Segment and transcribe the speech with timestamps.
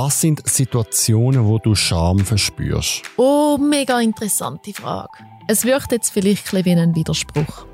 [0.00, 3.02] Was sind Situationen, wo du Scham verspürst?
[3.16, 5.10] Oh, mega interessante Frage.
[5.48, 7.66] Es wirkt jetzt vielleicht ein wie ein Widerspruch.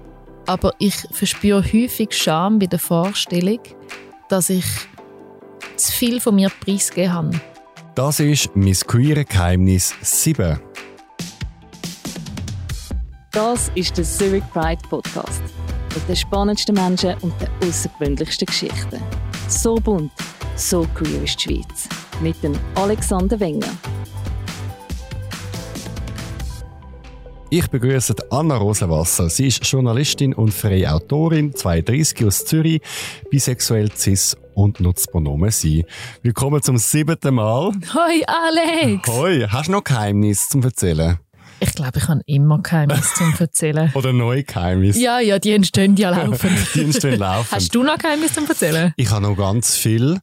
[0.47, 3.59] Aber ich verspüre häufig Scham bei der Vorstellung,
[4.31, 4.65] dass ich
[5.77, 7.41] zu viel von mir preisgegeben habe.
[7.95, 10.59] Das ist mein queere Geheimnis 7.
[13.33, 15.43] Das ist der Zurich Pride Podcast.
[15.95, 19.03] Mit den spannendsten Menschen und den außergewöhnlichsten Geschichten.
[19.47, 20.11] So bunt,
[20.57, 21.87] so queer ist die Schweiz.
[22.21, 23.67] Mit dem Alexander Wenger.
[27.51, 29.29] Ich begrüße Anna Rosenwasser.
[29.29, 32.81] Sie ist Journalistin und freie Autorin, 32 aus Zürich,
[33.31, 35.85] bisexuell, cis und nutzt Pronomen sie.
[36.23, 37.73] Willkommen zum siebten Mal.
[37.95, 39.09] Hoi Alex!
[39.09, 41.19] Hoi, hast du noch Geheimnis zum Erzählen?
[41.61, 43.91] Ich glaube, ich habe immer Geheimnis zum Erzählen.
[43.95, 44.99] Oder neue Geheimnis?
[44.99, 46.53] Ja, ja, die entstehen ja laufend.
[46.75, 47.53] die entstehen laufend.
[47.53, 48.93] Hast du noch Geheimnis zum Erzählen?
[48.97, 50.19] Ich habe noch ganz viel.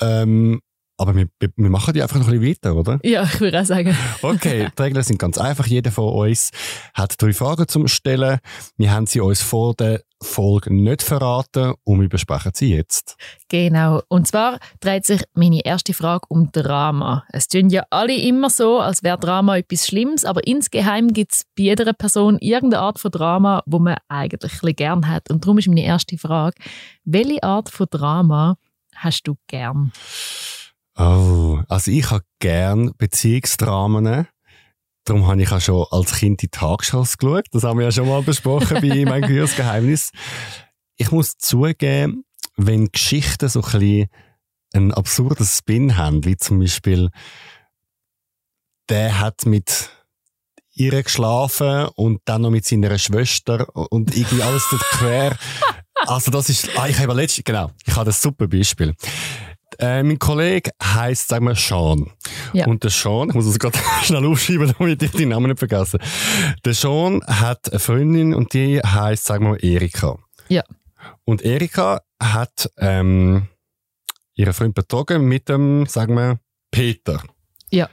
[0.00, 0.60] Ähm,
[0.96, 2.98] aber wir, wir machen die einfach noch ein bisschen weiter, oder?
[3.02, 3.96] Ja, ich würde auch sagen.
[4.22, 5.66] Okay, die Regeln sind ganz einfach.
[5.66, 6.50] Jeder von uns
[6.94, 8.38] hat drei Fragen zum Stellen.
[8.76, 13.16] Wir haben sie uns vor der Folge nicht verraten und wir besprechen sie jetzt.
[13.48, 14.02] Genau.
[14.08, 17.24] Und zwar dreht sich meine erste Frage um Drama.
[17.30, 21.44] Es tun ja alle immer so, als wäre Drama etwas Schlimmes, aber insgeheim gibt es
[21.56, 25.30] bei jeder Person irgendeine Art von Drama, wo man eigentlich ein gern hat.
[25.30, 26.56] Und darum ist meine erste Frage,
[27.04, 28.56] welche Art von Drama
[28.94, 29.92] hast du gern?
[30.96, 34.28] Oh, also ich habe gern Beziehungsdramen.
[35.04, 37.46] Darum habe ich auch schon als Kind die Tagshows geschaut.
[37.50, 40.10] Das haben wir ja schon mal besprochen bei «Mein Gehörs Geheimnis».
[40.96, 42.24] Ich muss zugeben,
[42.56, 44.08] wenn Geschichten so ein bisschen
[44.72, 47.10] einen absurden Spin haben, wie zum Beispiel
[48.88, 49.90] der hat mit
[50.74, 55.36] ihr geschlafen und dann noch mit seiner Schwester und irgendwie alles dort quer.
[56.06, 58.94] Also das ist, ah, ich habe letztens, genau, ich habe ein super Beispiel.
[59.78, 62.10] Äh, mein Kollege heisst, sagen wir, Sean.
[62.52, 62.66] Ja.
[62.66, 65.98] Und der Sean, ich muss es gerade schnell aufschreiben, damit ich den Namen nicht vergesse.
[66.64, 70.18] Der Sean hat eine Freundin und die heisst, sagen wir, Erika.
[70.48, 70.62] Ja.
[71.24, 73.48] Und Erika hat ähm,
[74.34, 76.40] ihren Freund betrogen mit dem, sagen wir,
[76.70, 77.22] Peter.
[77.70, 77.88] Ja.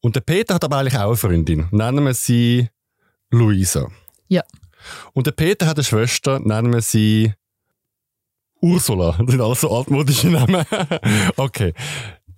[0.00, 1.68] Und der Peter hat aber eigentlich auch eine Freundin.
[1.70, 2.68] Nennen wir sie
[3.30, 3.88] Luisa.
[4.28, 4.42] Ja.
[5.12, 7.34] Und der Peter hat eine Schwester, nennen wir sie
[8.60, 9.16] Ursula.
[9.18, 10.64] Das sind alles so altmodische Namen.
[11.36, 11.74] okay.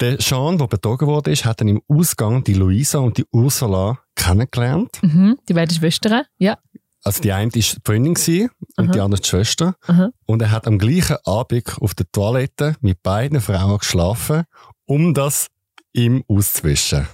[0.01, 4.99] Der Sean, der betrogen wurde, hat dann im Ausgang die Luisa und die Ursula kennengelernt.
[5.03, 6.59] Mhm, die beiden Schwestern, ja.
[7.05, 8.93] Also die eine war die Freundin und Aha.
[8.93, 9.75] die andere die Schwester.
[9.87, 10.11] Aha.
[10.27, 14.45] Und er hat am gleichen Abend auf der Toilette mit beiden Frauen geschlafen,
[14.87, 15.49] um das
[15.93, 17.09] ihm auszuwischen.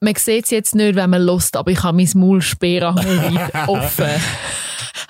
[0.00, 4.10] Man sieht es jetzt nicht, wenn man lust, aber ich habe mein Maul sperrangelweit offen.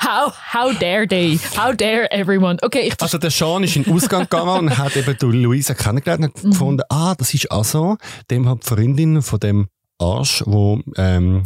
[0.01, 1.39] How, how dare they?
[1.57, 2.59] How dare everyone?
[2.63, 5.75] Okay, ich also der Sean ist in den Ausgang gegangen und hat eben die Luisa
[5.75, 6.51] kennengelernt und mhm.
[6.51, 7.97] gefunden, ah, das ist also
[8.31, 11.45] dem hat die Freundin von dem Arsch, wo ähm,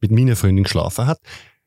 [0.00, 1.18] mit meiner Freundin geschlafen hat.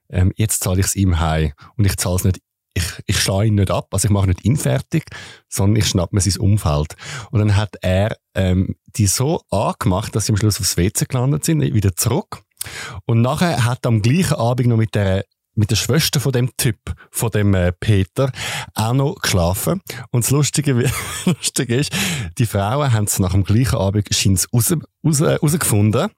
[0.09, 2.39] Ähm, jetzt zahle ich es ihm heim und ich zahle es nicht
[2.77, 5.05] ich, ich schlage ihn nicht ab, also ich mache nicht ihn fertig,
[5.49, 6.95] sondern ich schnappe mir sein Umfeld.
[7.31, 11.43] Und dann hat er ähm, die so angemacht, dass sie am Schluss aufs WC gelandet
[11.43, 12.43] sind, wieder zurück.
[13.05, 15.25] Und nachher hat er am gleichen Abend noch mit der
[15.57, 16.77] mit der Schwester von dem Typ,
[17.09, 18.31] von dem äh, Peter,
[18.75, 19.81] auch noch geschlafen.
[20.11, 20.73] Und das Lustige,
[21.25, 21.91] Lustige ist,
[22.37, 24.73] die Frauen haben es nach dem gleichen Abend scheint's raus,
[25.03, 26.09] raus, rausgefunden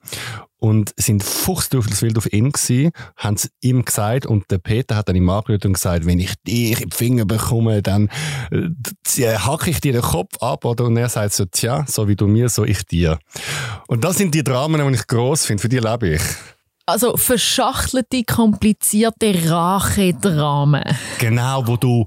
[0.59, 5.15] und sind fuchsdurchswild auf ihn gewesen, haben es ihm gesagt und der Peter hat dann
[5.15, 8.09] ihm angerührt und gesagt, wenn ich dich die Finger bekomme, dann
[8.51, 10.85] äh, hacke ich dir den Kopf ab, oder?
[10.85, 13.19] Und er sagt so, tja, so wie du mir, so ich dir.
[13.87, 16.21] Und das sind die Dramen, die ich gross finde, für die lebe ich.
[16.89, 20.83] Also verschachtelte, komplizierte Rachedramen.
[21.19, 22.05] Genau, wo du,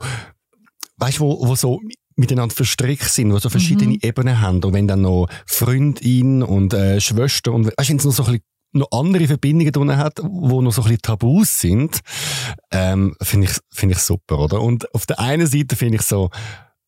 [0.96, 1.80] weißt du, wo, wo so
[2.16, 3.98] miteinander verstrickt sind, wo so verschiedene mhm.
[4.02, 4.62] Ebenen haben.
[4.62, 8.24] Und wenn dann noch Freundin und äh, Schwester und weißt du, wenn es noch so
[8.24, 8.44] ein bisschen
[8.74, 12.00] noch andere Verbindungen drin hat, wo noch so ein bisschen Tabus sind,
[12.70, 14.62] ähm, finde ich, finde ich super, oder?
[14.62, 16.30] Und auf der einen Seite finde ich so ein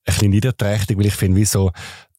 [0.06, 1.72] bisschen niederträchtig, weil ich finde, wie so,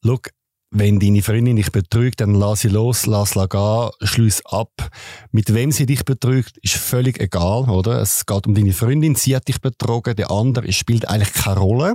[0.03, 0.29] look,
[0.77, 4.89] wenn deine Freundin dich betrügt, dann lass sie los, lass sie gehen, schließ ab.
[5.31, 8.01] Mit wem sie dich betrügt, ist völlig egal, oder?
[8.01, 11.93] Es geht um deine Freundin, sie hat dich betrogen, der andere, spielt eigentlich keine Rolle.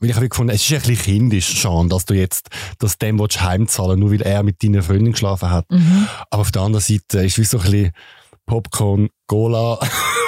[0.00, 2.48] Weil ich habe gefunden, es ist ein bisschen kindisch schon, dass du jetzt
[2.78, 5.70] das dem willst heimzahlen nur weil er mit deiner Freundin geschlafen hat.
[5.70, 6.08] Mhm.
[6.30, 7.92] Aber auf der anderen Seite ist es wie so ein bisschen
[8.46, 9.78] Popcorn, Cola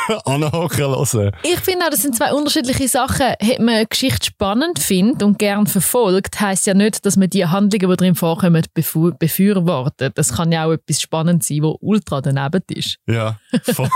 [0.25, 1.31] anhocken lassen.
[1.43, 3.27] Ich finde auch, das sind zwei unterschiedliche Sachen.
[3.27, 7.47] Hat man eine Geschichte spannend findet und gern verfolgt, heisst ja nicht, dass man die
[7.47, 10.17] Handlungen, die drin vorkommen, befürwortet.
[10.17, 12.99] Das kann ja auch etwas spannend sein, wo ultra daneben ist.
[13.07, 13.89] Ja, voll.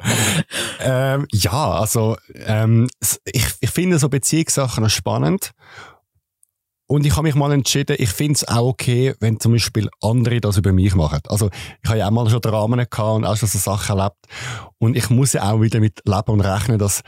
[0.80, 2.16] ähm, ja, also
[2.46, 2.88] ähm,
[3.24, 5.52] ich, ich finde so Beziehungssachen spannend.
[6.86, 10.40] Und ich habe mich mal entschieden, ich finde es auch okay, wenn zum Beispiel andere
[10.40, 11.20] das über mich machen.
[11.28, 11.48] Also
[11.82, 14.18] ich habe ja auch mal schon Dramen gehabt und auch schon so Sachen erlebt.
[14.78, 17.02] Und ich muss ja auch wieder mit leben und rechnen, dass,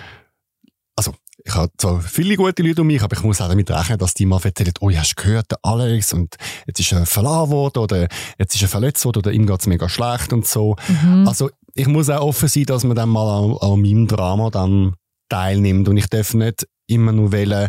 [0.96, 1.12] also
[1.44, 4.14] ich habe zwar viele gute Leute um mich, aber ich muss auch damit rechnen, dass
[4.14, 6.36] die mal erzählen, oh, hast du gehört, der Alex, und
[6.66, 8.08] jetzt ist er verlassen worden, oder
[8.38, 10.76] jetzt ist er verletzt worden, oder ihm geht's mega schlecht und so.
[10.88, 11.28] Mhm.
[11.28, 14.94] Also ich muss auch offen sein, dass man dann mal an, an meinem Drama dann
[15.28, 15.88] teilnimmt.
[15.88, 17.68] Und ich darf nicht immer nur wählen,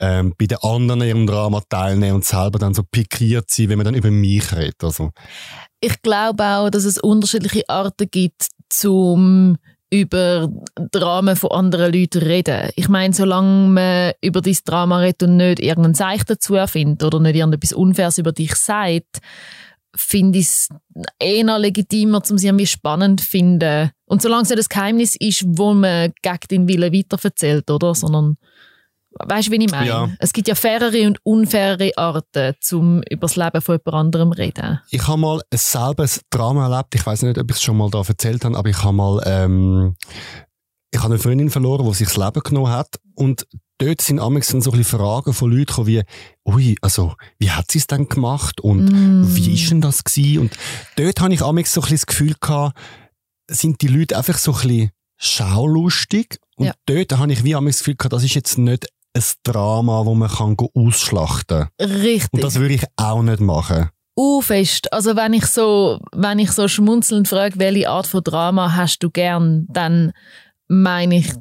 [0.00, 3.78] ähm, bei den anderen in ihrem Drama teilnehmen und selber dann so pikiert sein, wenn
[3.78, 4.82] man dann über mich redet.
[4.82, 5.10] Also.
[5.80, 9.56] Ich glaube auch, dass es unterschiedliche Arten gibt, zum
[9.90, 10.50] über
[10.92, 12.70] Dramen von anderen Leuten reden.
[12.76, 17.20] Ich meine, solange man über dein Drama redet und nicht irgendeinen Seich dazu erfindet oder
[17.20, 19.20] nicht irgendetwas Unfaires über dich sagt,
[19.96, 20.68] finde ich es
[21.18, 23.90] eher legitimer, um sie irgendwie spannend zu finden.
[24.04, 27.94] Und solange es nicht das Geheimnis ist, wo man gegen den Willen weiterverzählt, oder?
[27.94, 28.36] Sondern,
[29.10, 29.86] weißt du, wie ich meine?
[29.86, 30.10] Ja.
[30.18, 34.38] Es gibt ja fairere und unfairere Arten, um über das Leben von jemand anderem zu
[34.38, 34.80] reden.
[34.90, 36.94] Ich habe mal ein selbes Drama erlebt.
[36.94, 39.22] Ich weiß nicht, ob ich es schon mal da erzählt habe, aber ich habe mal,
[39.26, 39.96] ähm,
[40.90, 42.98] ich habe eine Freundin verloren, die sich das Leben genommen hat.
[43.14, 43.46] Und
[43.78, 46.02] dort sind amigs dann so ein bisschen Fragen von Leuten gekommen wie,
[46.46, 48.60] ui, also, wie hat sie es denn gemacht?
[48.60, 49.36] Und Mm.
[49.36, 50.38] wie ist denn das gewesen?
[50.40, 50.56] Und
[50.96, 52.76] dort habe ich amigs so ein bisschen das Gefühl gehabt,
[53.50, 56.38] sind die Leute einfach so ein bisschen schaulustig.
[56.56, 56.72] Und Ja.
[56.86, 58.88] dort habe ich wie amigs das Gefühl gehabt, das ist jetzt nicht
[59.18, 61.90] ein Drama, wo man kann ausschlachten kann.
[61.90, 62.32] Richtig.
[62.32, 63.90] Und das würde ich auch nicht machen.
[64.16, 64.92] uh, fest.
[64.92, 69.10] Also wenn ich so, wenn ich so schmunzelnd frage, welche Art von Drama hast du
[69.10, 70.12] gern, dann
[70.66, 71.32] meine ich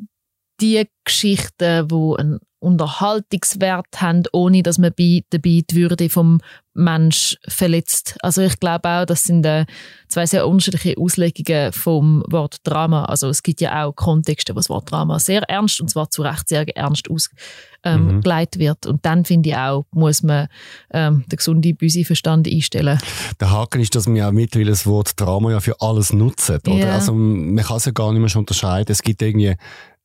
[0.62, 6.40] die Geschichten, wo einen Unterhaltungswert haben, ohne dass man bei, dabei die Würde vom
[6.74, 8.16] Mensch verletzt.
[8.22, 9.66] Also ich glaube auch, das sind äh,
[10.10, 13.06] zwei sehr unterschiedliche Auslegungen vom Wort Drama.
[13.06, 16.22] Also es gibt ja auch Kontexte, wo das Wort Drama sehr ernst und zwar zu
[16.22, 17.42] Recht sehr ernst ausgelegt
[17.84, 18.60] ähm, Mhm.
[18.60, 18.86] wird.
[18.86, 20.48] Und dann finde ich auch, muss man
[20.92, 23.00] ähm, den gesunden Büsi-Verstand einstellen.
[23.40, 26.60] Der Haken ist, dass wir ja mittlerweile das Wort Drama ja für alles nutzen.
[26.68, 26.78] Oder?
[26.78, 26.94] Ja.
[26.94, 28.92] Also man kann es ja gar nicht mehr unterscheiden.
[28.92, 29.56] Es gibt irgendwie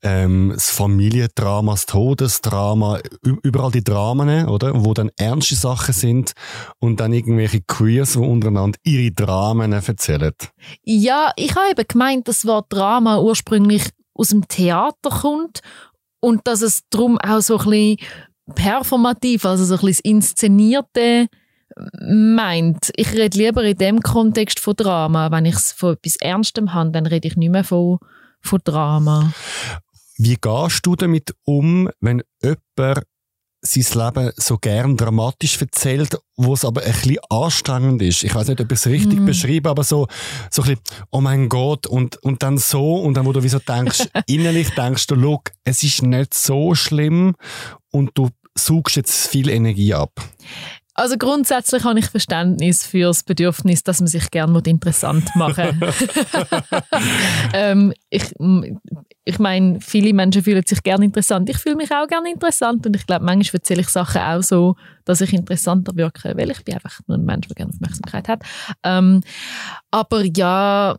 [0.02, 3.00] ähm, das Familiendrama, das Todesdrama,
[3.42, 4.84] überall die Dramen, oder?
[4.84, 6.32] Wo dann ernste Sachen sind
[6.80, 10.34] und dann irgendwelche Queers, die untereinander ihre Dramen erzählen.
[10.84, 15.60] Ja, ich habe eben gemeint, dass das Wort Drama ursprünglich aus dem Theater kommt
[16.20, 17.96] und dass es darum auch so ein bisschen
[18.54, 21.28] performativ, also so ein bisschen Inszenierte
[22.00, 22.90] meint.
[22.96, 25.30] Ich rede lieber in dem Kontext von Drama.
[25.30, 27.98] Wenn ich es von etwas Ernstem habe, dann rede ich nicht mehr von,
[28.40, 29.32] von Drama.
[30.24, 33.02] Wie gehst du damit um, wenn jemand
[33.60, 38.22] sein Leben so gern dramatisch erzählt, wo es aber ein bisschen anstrengend ist.
[38.22, 39.26] Ich weiß nicht, ob ich es richtig Mhm.
[39.26, 40.06] beschreibe, aber so,
[40.48, 40.80] so ein bisschen,
[41.10, 44.70] oh mein Gott, und, und dann so, und dann, wo du wie so denkst, innerlich
[44.70, 47.34] denkst du, look, es ist nicht so schlimm,
[47.90, 50.12] und du suchst jetzt viel Energie ab.
[50.94, 55.80] Also grundsätzlich habe ich Verständnis für das Bedürfnis, dass man sich gerne interessant machen
[57.54, 58.24] ähm, ich,
[59.24, 61.48] ich meine, viele Menschen fühlen sich gerne interessant.
[61.48, 64.76] Ich fühle mich auch gerne interessant und ich glaube, manchmal erzähle ich Sachen auch so,
[65.04, 68.42] dass ich interessanter wirke, weil ich bin einfach nur ein Mensch, der gerne Aufmerksamkeit hat.
[68.82, 69.22] Ähm,
[69.90, 70.96] aber ja,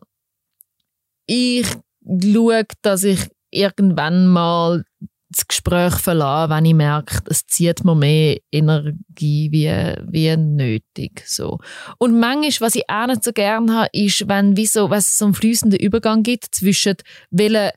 [1.26, 1.66] ich
[2.06, 4.84] schaue, dass ich irgendwann mal
[5.30, 9.68] das Gespräch verlassen, wenn ich merke, es zieht mir mehr Energie wie,
[10.10, 11.24] wie nötig.
[11.26, 11.58] So.
[11.98, 15.24] Und manchmal, was ich auch nicht so gerne habe, ist, wenn, wie so, es so
[15.26, 16.96] einen fließenden Übergang gibt zwischen
[17.30, 17.70] welchen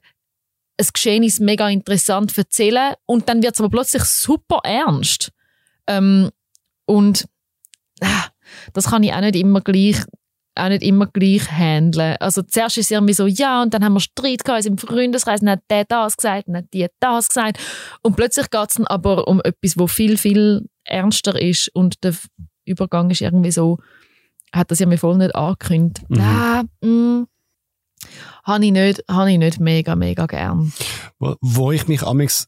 [0.79, 5.31] ein Geschehnis mega interessant erzählen und dann wird es aber plötzlich super ernst.
[5.87, 6.29] Ähm,
[6.85, 7.27] und
[8.01, 8.27] ah,
[8.73, 9.97] das kann ich auch nicht immer gleich
[10.57, 12.15] auch nicht immer gleich handeln.
[12.19, 15.41] Also zuerst ist es irgendwie so, ja, und dann haben wir Streit gehabt im Freundeskreis,
[15.41, 17.59] dann hat der das gesagt, dann hat die das gesagt.
[18.01, 22.15] Und plötzlich geht es dann aber um etwas, wo viel, viel ernster ist und der
[22.65, 23.77] Übergang ist irgendwie so,
[24.51, 26.09] hat das ja mir voll nicht angekündigt.
[26.09, 26.19] Mhm.
[26.19, 27.27] Ah, mm,
[28.47, 30.73] habe ich, nicht, habe ich nicht mega, mega gern.
[31.19, 32.47] Wo, wo ich mich amix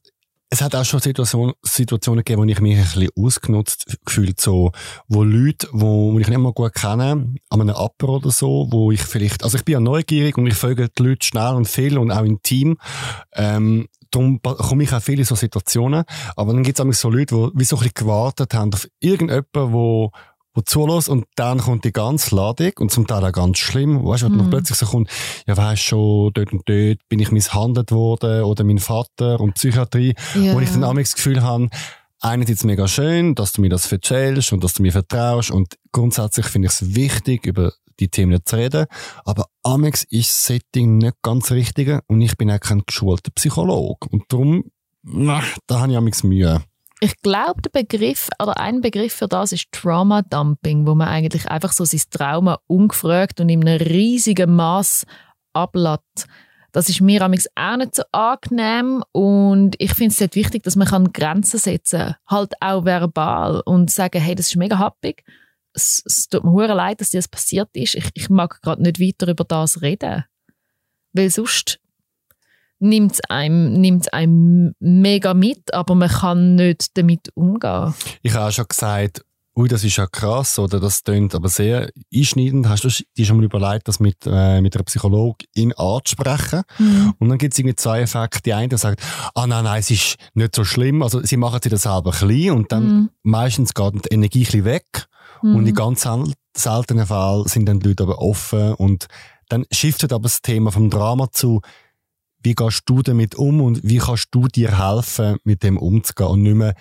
[0.52, 4.72] es hat auch schon Situation, Situationen gegeben, wo ich mich ein bisschen ausgenutzt gefühlt, so,
[5.08, 8.92] wo Leute, wo, wo ich nicht mal gut kenne, an einem Upper oder so, wo
[8.92, 12.00] ich vielleicht, also ich bin ja neugierig und ich folge die Leute schnell und viel
[12.00, 12.78] und auch intim,
[13.34, 16.04] ähm, darum komme ich auch viel in so Situationen,
[16.36, 19.72] aber dann gibt es so Leute, die wie so ein bisschen gewartet haben auf irgendjemanden,
[19.72, 20.12] wo
[20.60, 24.24] wo zulässt und dann kommt die ganze Ladung und zum Teil auch ganz schlimm, weißt
[24.24, 24.38] du, Mhm.
[24.38, 25.10] dann plötzlich so kommt,
[25.48, 30.16] ja weisst schon, dort und dort bin ich misshandelt worden oder mein Vater und Psychiatrie,
[30.36, 30.54] Ja.
[30.54, 31.70] wo ich dann auch das Gefühl habe,
[32.22, 36.46] einerseits mega schön, dass du mir das erzählst und dass du mir vertraust und grundsätzlich
[36.48, 38.86] finde ich es wichtig, über die Themen zu reden,
[39.26, 44.08] aber Amex ist das Setting nicht ganz richtig und ich bin auch kein geschulter Psychologe
[44.10, 44.66] und darum,
[45.04, 46.62] na, da habe ich Amex Mühe.
[47.02, 51.50] Ich glaube, der Begriff oder ein Begriff für das ist Trauma Dumping, wo man eigentlich
[51.50, 55.06] einfach so sein Trauma ungefragt und in einem riesigen Maß
[55.54, 56.02] ablädt.
[56.72, 61.58] Das ist mir auch nicht so angenehm und ich finde es wichtig, dass man Grenzen
[61.58, 65.24] setzen kann, halt auch verbal und sagen, hey, das ist mega happig,
[65.74, 68.84] es, es tut mir hure leid, dass dir das passiert ist, ich, ich mag gerade
[68.84, 70.26] nicht weiter über das reden,
[71.14, 71.80] weil sonst
[72.80, 77.94] nimmt es einem, nimmt's einem mega mit, aber man kann nicht damit umgehen.
[78.22, 79.22] Ich habe auch schon gesagt,
[79.60, 82.70] ui, das ist ja krass oder das klingt aber sehr einschneidend.
[82.70, 86.62] Hast du dir schon mal überlegt, das mit, äh, mit einer Psychologin anzusprechen?
[86.78, 87.14] Mhm.
[87.20, 88.42] Und dann gibt es irgendwie zwei Effekte.
[88.44, 89.02] Die eine sagt,
[89.36, 91.04] ah nein, nein, es ist nicht so schlimm.
[91.04, 93.10] Also sie machen sich das selber klein und dann mhm.
[93.24, 95.08] meistens geht die Energie ein bisschen weg.
[95.42, 95.56] Mhm.
[95.56, 96.08] Und in ganz
[96.56, 99.08] seltenen Fällen sind dann die Leute aber offen und
[99.50, 101.62] dann shiftet aber das Thema vom Drama zu,
[102.42, 106.44] wie gehst du damit um und wie kannst du dir helfen, mit dem umzugehen und
[106.44, 106.76] nicht mehr,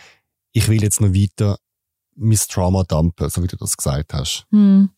[0.52, 1.58] ich will jetzt noch weiter
[2.16, 4.46] mein Trauma dumpen, so wie du das gesagt hast.
[4.50, 4.90] Hm.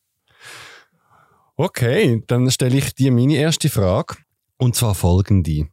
[1.56, 4.16] Okay, dann stelle ich dir meine erste Frage.
[4.56, 5.68] Und zwar folgende.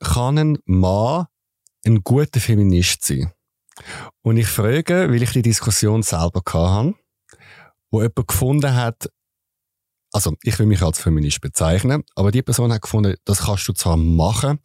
[0.00, 1.26] Kann ein Mann
[1.86, 3.32] ein guter Feminist sein?
[4.22, 6.94] Und ich frage, weil ich die Diskussion selber hatte,
[7.90, 9.10] wo jemand gefunden hat,
[10.12, 13.72] also ich will mich als Feminist bezeichnen, aber die Person hat gefunden, das kannst du
[13.72, 14.58] zwar machen,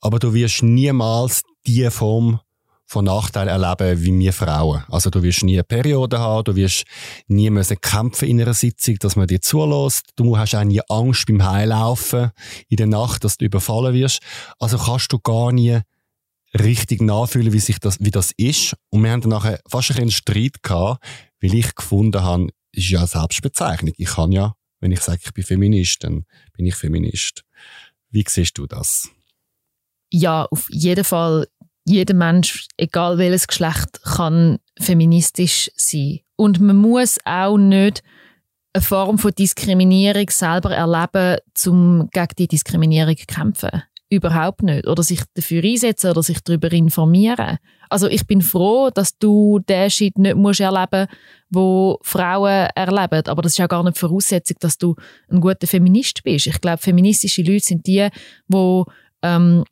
[0.00, 2.40] aber du wirst niemals die Form
[2.86, 4.84] von Nachteil erleben wie wir Frauen.
[4.88, 6.84] Also du wirst nie eine Periode haben, du wirst
[7.26, 10.10] nie müssen kämpfen in einer Sitzung, dass man dir zulässt.
[10.16, 12.30] Du hast auch nie Angst beim Heilaufen
[12.68, 14.20] in der Nacht, dass du überfallen wirst.
[14.58, 15.80] Also kannst du gar nie
[16.58, 18.76] richtig nachfühlen, wie sich das, wie das ist.
[18.90, 21.04] Und wir haben dann nachher fast einen Streit gehabt,
[21.40, 23.94] weil ich gefunden habe, ist ja Selbstbezeichnung.
[23.96, 27.42] Ich kann ja, wenn ich sage, ich bin Feminist, dann bin ich Feminist.
[28.10, 29.08] Wie siehst du das?
[30.12, 31.48] Ja, auf jeden Fall
[31.86, 36.20] jeder Mensch, egal welches Geschlecht, kann feministisch sein.
[36.36, 38.02] Und man muss auch nicht
[38.74, 43.82] eine Form von Diskriminierung selber erleben, um gegen die Diskriminierung zu kämpfen.
[44.10, 44.86] Überhaupt nicht.
[44.86, 47.58] Oder sich dafür einsetzen oder sich darüber informieren.
[47.88, 51.08] Also ich bin froh, dass du den Shit nicht musst erleben
[51.54, 53.26] wo Frauen erleben.
[53.26, 54.96] Aber das ist ja gar nicht Voraussetzung, dass du
[55.28, 56.46] ein guter Feminist bist.
[56.46, 58.08] Ich glaube, feministische Leute sind die,
[58.48, 58.82] die
[59.22, 59.64] ähm,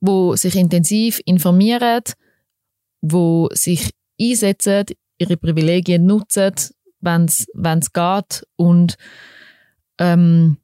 [0.00, 2.02] wo sich intensiv informieren,
[3.00, 4.86] wo sich einsetzen,
[5.18, 6.54] ihre Privilegien nutzen,
[7.00, 8.96] wenn es geht und
[9.98, 10.58] ähm,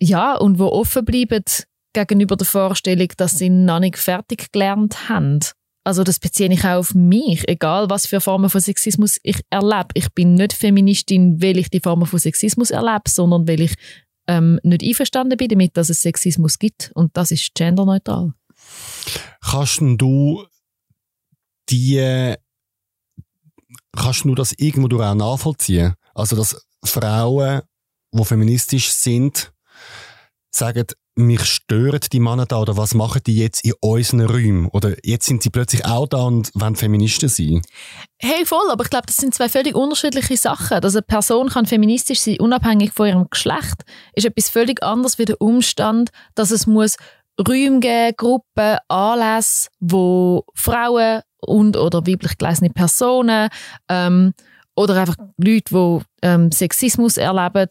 [0.00, 1.44] ja und wo offen bleiben
[1.92, 5.40] gegenüber der Vorstellung, dass sie noch nicht fertig gelernt haben.
[5.84, 9.88] Also das beziehe ich auch auf mich, egal was für Formen von Sexismus ich erlebe.
[9.94, 13.74] Ich bin nicht Feministin, weil ich die Formen von Sexismus erlebe, sondern weil ich
[14.26, 16.92] ähm, nicht einverstanden bin damit, dass es Sexismus gibt.
[16.94, 18.34] Und das ist genderneutral.
[19.42, 20.46] Kannst du
[21.70, 22.34] die,
[23.96, 25.94] kannst du das irgendwo auch nachvollziehen?
[26.14, 27.62] Also, dass Frauen,
[28.12, 29.52] die feministisch sind,
[30.50, 30.86] sagen,
[31.16, 34.66] mich stören die Männer da oder was machen die jetzt in unseren Räumen?
[34.68, 37.62] Oder jetzt sind sie plötzlich auch da und wollen Feministen sein?
[38.18, 40.80] Hey, voll, aber ich glaube, das sind zwei völlig unterschiedliche Sachen.
[40.80, 43.82] Dass eine Person kann feministisch sein, unabhängig von ihrem Geschlecht,
[44.14, 46.96] ist etwas völlig anderes wie der Umstand, dass es muss
[47.38, 53.48] Räume geben, Gruppen, Anlässe, wo Frauen und oder weiblich gelesene Personen
[53.88, 54.34] ähm,
[54.76, 57.68] oder einfach Leute, die ähm, Sexismus erleben,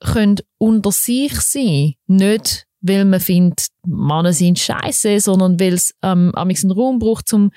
[0.00, 1.94] können unter sich sein.
[2.06, 7.50] Nicht, weil man findet, Männer sind scheiße, sondern weil es ähm, einen Raum braucht, um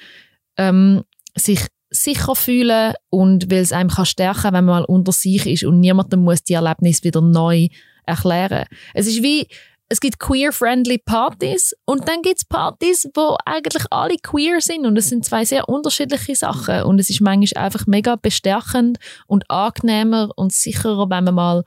[0.58, 1.04] ähm,
[1.36, 5.64] sich sicher fühlen und weil es einem kann stärken, wenn man mal unter sich ist
[5.64, 7.68] und niemandem muss die Erlebnis wieder neu
[8.06, 8.66] erklären.
[8.94, 9.48] Es ist wie
[9.88, 14.98] es gibt queer-friendly Partys und dann gibt es Partys, wo eigentlich alle queer sind und
[14.98, 20.30] es sind zwei sehr unterschiedliche Sachen und es ist manchmal einfach mega bestärkend und angenehmer
[20.36, 21.64] und sicherer, wenn man mal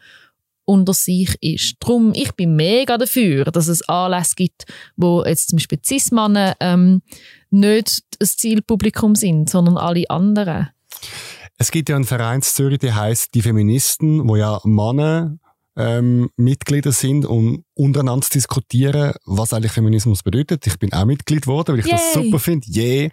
[0.69, 1.77] unter sich ist.
[1.81, 6.11] Drum, ich bin mega dafür, dass es Anlässe gibt, wo jetzt zum Beispiel cis
[6.61, 7.03] ähm,
[7.51, 10.69] nicht das Zielpublikum sind, sondern alle anderen.
[11.57, 15.39] Es gibt ja einen Verein in Zürich, der heißt die Feministen, wo ja Männer
[15.77, 20.67] ähm, Mitglieder sind, um untereinander zu diskutieren, was eigentlich Feminismus bedeutet.
[20.67, 21.95] Ich bin auch Mitglied geworden, weil ich Yay.
[21.97, 22.67] das super finde.
[22.71, 23.11] Yeah.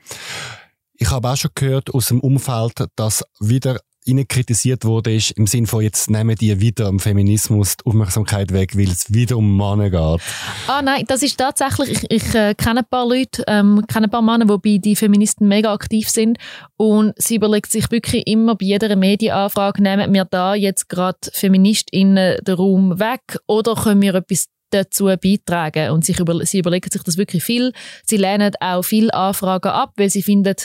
[0.93, 5.47] Ich habe auch schon gehört aus dem Umfeld, dass wieder ihnen kritisiert wurde, ist im
[5.47, 9.57] Sinne von, jetzt nehmen die wieder am Feminismus die Aufmerksamkeit weg, weil es wieder um
[9.57, 10.21] Männer geht.
[10.67, 14.11] Ah nein, das ist tatsächlich, ich, ich äh, kenne ein paar Leute, ähm, kenne ein
[14.11, 16.37] paar Männer, die Feministen mega aktiv sind
[16.77, 22.37] und sie überlegt sich wirklich immer bei jeder Medienanfrage, nehmen wir da jetzt gerade FeministInnen
[22.45, 25.91] den Raum weg oder können wir etwas dazu beitragen.
[25.91, 27.71] Und sich über, sie überlegen sich das wirklich viel.
[28.03, 30.55] Sie lehnen auch viele Anfragen ab, weil sie finden,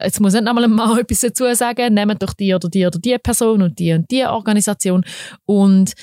[0.00, 2.98] jetzt muss nicht nochmal ein Mann etwas dazu sagen, nehmen doch die oder die oder
[2.98, 5.04] die Person und die und die Organisation.
[5.44, 5.94] Und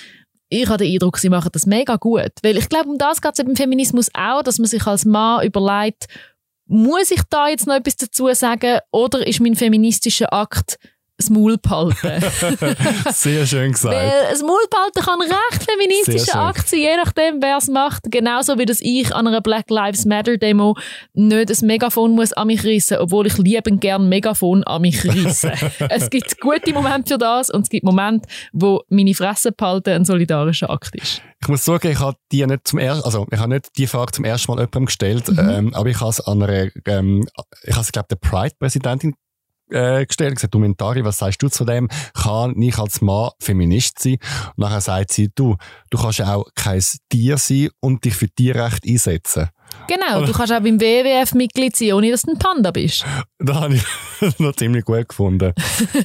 [0.49, 2.31] ich habe den Eindruck, sie machen das mega gut.
[2.43, 5.45] Weil ich glaube, um das geht es im Feminismus auch, dass man sich als Mann
[5.45, 6.05] überlegt,
[6.67, 10.77] muss ich da jetzt noch etwas dazu sagen oder ist mein feministischer Akt
[11.17, 12.21] das Maul behalten.
[13.11, 13.95] Sehr schön gesagt.
[13.95, 18.03] Weil das Maul behalten kann recht feministische Akt sein, je nachdem, wer es macht.
[18.11, 20.75] Genauso wie dass ich an einer Black Lives Matter Demo
[21.13, 25.53] nicht ein Megafon muss an mich rissen, obwohl ich liebend gern Megafon an mich risse.
[25.89, 30.05] es gibt gute Momente für das und es gibt Momente, wo meine Fresse behalten ein
[30.05, 31.21] solidarischer Akt ist.
[31.41, 34.11] Ich muss sagen, ich habe die nicht zum ersten, also ich habe nicht die Frage
[34.11, 35.49] zum ersten Mal jemandem gestellt, mhm.
[35.49, 37.25] ähm, aber ich habe es an einer, ähm,
[37.63, 39.15] ich habe es glaube der Pride-Präsidentin
[39.69, 41.89] äh, gestellt, gesagt, du Mentari, was sagst du zu dem?
[42.13, 44.17] Kann ich als Mann Feminist sein?
[44.49, 45.55] Und nachher sagt sie, du,
[45.89, 49.49] du kannst auch kein Tier sein und dich für Tierrecht einsetzen.
[49.87, 53.05] Genau, du kannst auch beim WWF Mitglied sein, ohne dass du ein Panda bist.
[53.39, 53.83] Das habe ich
[54.39, 55.53] noch ziemlich gut gefunden.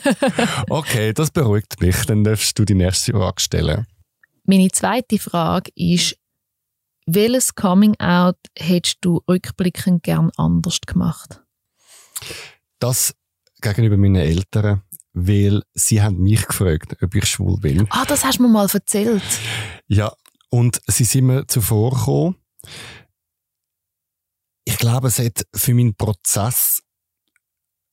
[0.69, 2.05] okay, das beruhigt mich.
[2.07, 3.87] Dann darfst du die nächste Frage stellen.
[4.45, 6.17] Meine zweite Frage ist,
[7.07, 11.43] welches Coming Out hättest du rückblickend gern anders gemacht?
[12.79, 13.15] Das
[13.61, 17.87] gegenüber meinen Eltern, weil sie haben mich gefragt, ob ich schwul bin.
[17.91, 19.23] Ah, das hast du mir mal erzählt.
[19.87, 20.13] Ja,
[20.51, 22.37] und sie sind mir zuvor gekommen.
[24.65, 26.83] Ich glaube, es hat für meinen Prozess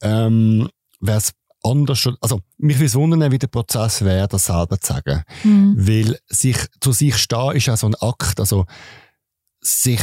[0.02, 0.70] ähm,
[1.00, 1.34] wäre es
[1.64, 5.24] anders, also mich würde wundern, wie der Prozess wäre, das selber zu sagen.
[5.44, 5.76] Mhm.
[5.78, 8.66] Weil sich zu sich stehen ist ja so ein Akt, also
[9.60, 10.02] sich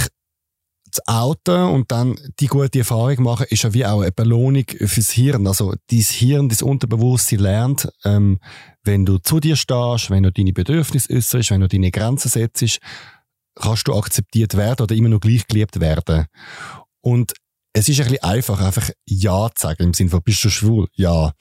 [0.94, 5.10] zu outen und dann die gute Erfahrung machen, ist ja wie auch eine Belohnung fürs
[5.10, 5.46] Hirn.
[5.46, 8.38] Also dein Hirn, dein Unterbewusstsein lernt, ähm,
[8.84, 12.78] wenn du zu dir stehst, wenn du deine Bedürfnisse äußerst, wenn du deine Grenzen setzt,
[13.54, 16.26] kannst du akzeptiert werden oder immer noch gleich geliebt werden.
[17.00, 17.34] Und
[17.76, 20.86] es ist ein bisschen einfach, einfach Ja zu sagen, im Sinne von, bist du schwul?
[20.94, 21.32] Ja.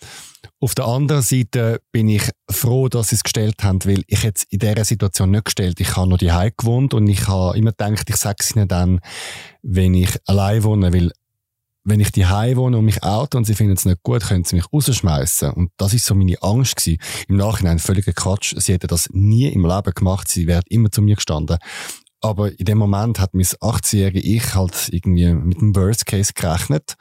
[0.60, 4.52] Auf der anderen Seite bin ich froh, dass sie es gestellt haben, weil ich jetzt
[4.52, 5.80] in dieser Situation nicht gestellt.
[5.80, 8.68] Ich habe noch die Hause gewohnt und ich habe immer gedacht, ich sage es ihnen
[8.68, 9.00] dann,
[9.62, 11.12] wenn ich allein wohne, weil
[11.86, 14.56] wenn ich die wohne und mich oute und sie finden es nicht gut, können sie
[14.56, 15.52] mich rausschmeißen.
[15.52, 17.00] Und das ist so meine Angst gewesen.
[17.28, 18.56] Im Nachhinein völliger Quatsch.
[18.58, 20.30] Sie hätten das nie im Leben gemacht.
[20.30, 21.58] Sie wären immer zu mir gestanden.
[22.24, 26.96] Aber in dem Moment hat mein 18-jährige Ich halt irgendwie mit dem Worst Case gerechnet.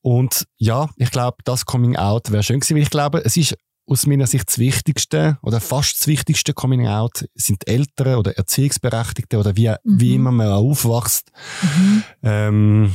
[0.00, 3.56] Und ja, ich glaube, das Coming Out wäre schön gewesen, weil ich glaube, es ist
[3.84, 9.38] aus meiner Sicht das Wichtigste oder fast das Wichtigste Coming Out sind Eltern oder Erziehungsberechtigte
[9.38, 10.00] oder wie, mhm.
[10.00, 11.32] wie immer man aufwächst.
[11.62, 12.02] Mhm.
[12.22, 12.92] Ähm,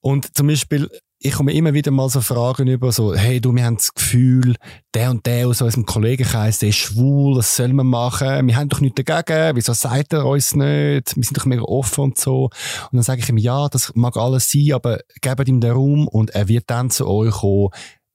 [0.00, 0.88] und zum Beispiel
[1.26, 4.54] ich komme immer wieder mal so Fragen über, so, hey, du, wir haben das Gefühl,
[4.94, 8.46] der und der aus unserem Kollegenkreis, der ist schwul, was soll man machen?
[8.46, 11.16] Wir haben doch nichts dagegen, wieso sagt er uns nicht?
[11.16, 12.44] Wir sind doch mega offen und so.
[12.44, 16.06] Und dann sage ich ihm, ja, das mag alles sein, aber gebt ihm den Raum
[16.06, 17.70] und er wird dann zu euch kommen,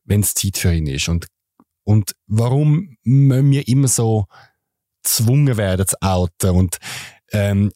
[0.05, 1.09] wenn es Zeit für ihn ist.
[1.09, 1.27] Und,
[1.83, 4.25] und warum müssen wir immer so
[5.03, 6.51] gezwungen werden zu outen?
[6.51, 6.77] Und,
[7.33, 7.71] ähm,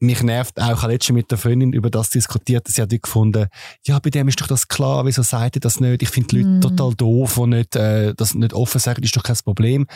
[0.00, 3.46] mich nervt auch, ich habe letztens mit der Freundin über das diskutiert, sie hat gefunden,
[3.86, 6.02] ja, bei dem ist doch das klar, wieso sagt ihr das nicht?
[6.02, 6.60] Ich finde die Leute mm.
[6.60, 9.82] total doof, die nicht, äh, das nicht offen sagen, ist doch kein Problem.
[9.82, 9.88] Und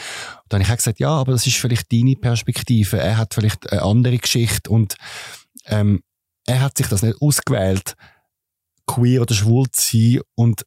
[0.49, 3.83] dann habe ich gesagt, ja, aber das ist vielleicht deine Perspektive, er hat vielleicht eine
[3.83, 4.97] andere Geschichte und
[5.67, 6.03] ähm,
[6.47, 7.95] er hat sich das nicht ausgewählt,
[8.87, 10.65] queer oder schwul zu sein und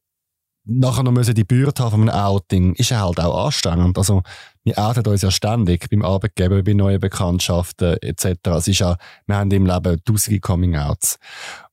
[0.80, 3.98] nachher noch müssen die Bürde haben von einem Outing, ist halt auch anstrengend.
[3.98, 4.22] Also,
[4.64, 8.38] wir outen uns ja ständig beim Arbeitgeber, bei neuen Bekanntschaften etc.
[8.58, 11.18] Es ist ja, wir haben im Leben tausende Coming-Outs.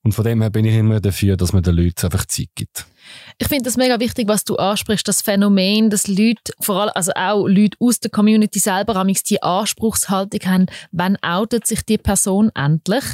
[0.03, 2.87] Und von dem her bin ich immer dafür, dass man den Leuten einfach Zeit gibt.
[3.39, 7.13] Ich finde das mega wichtig, was du ansprichst, das Phänomen, dass Leute, vor allem, also
[7.15, 13.05] auch Leute aus der Community selber, die Anspruchshaltung haben, wann outet sich die Person endlich?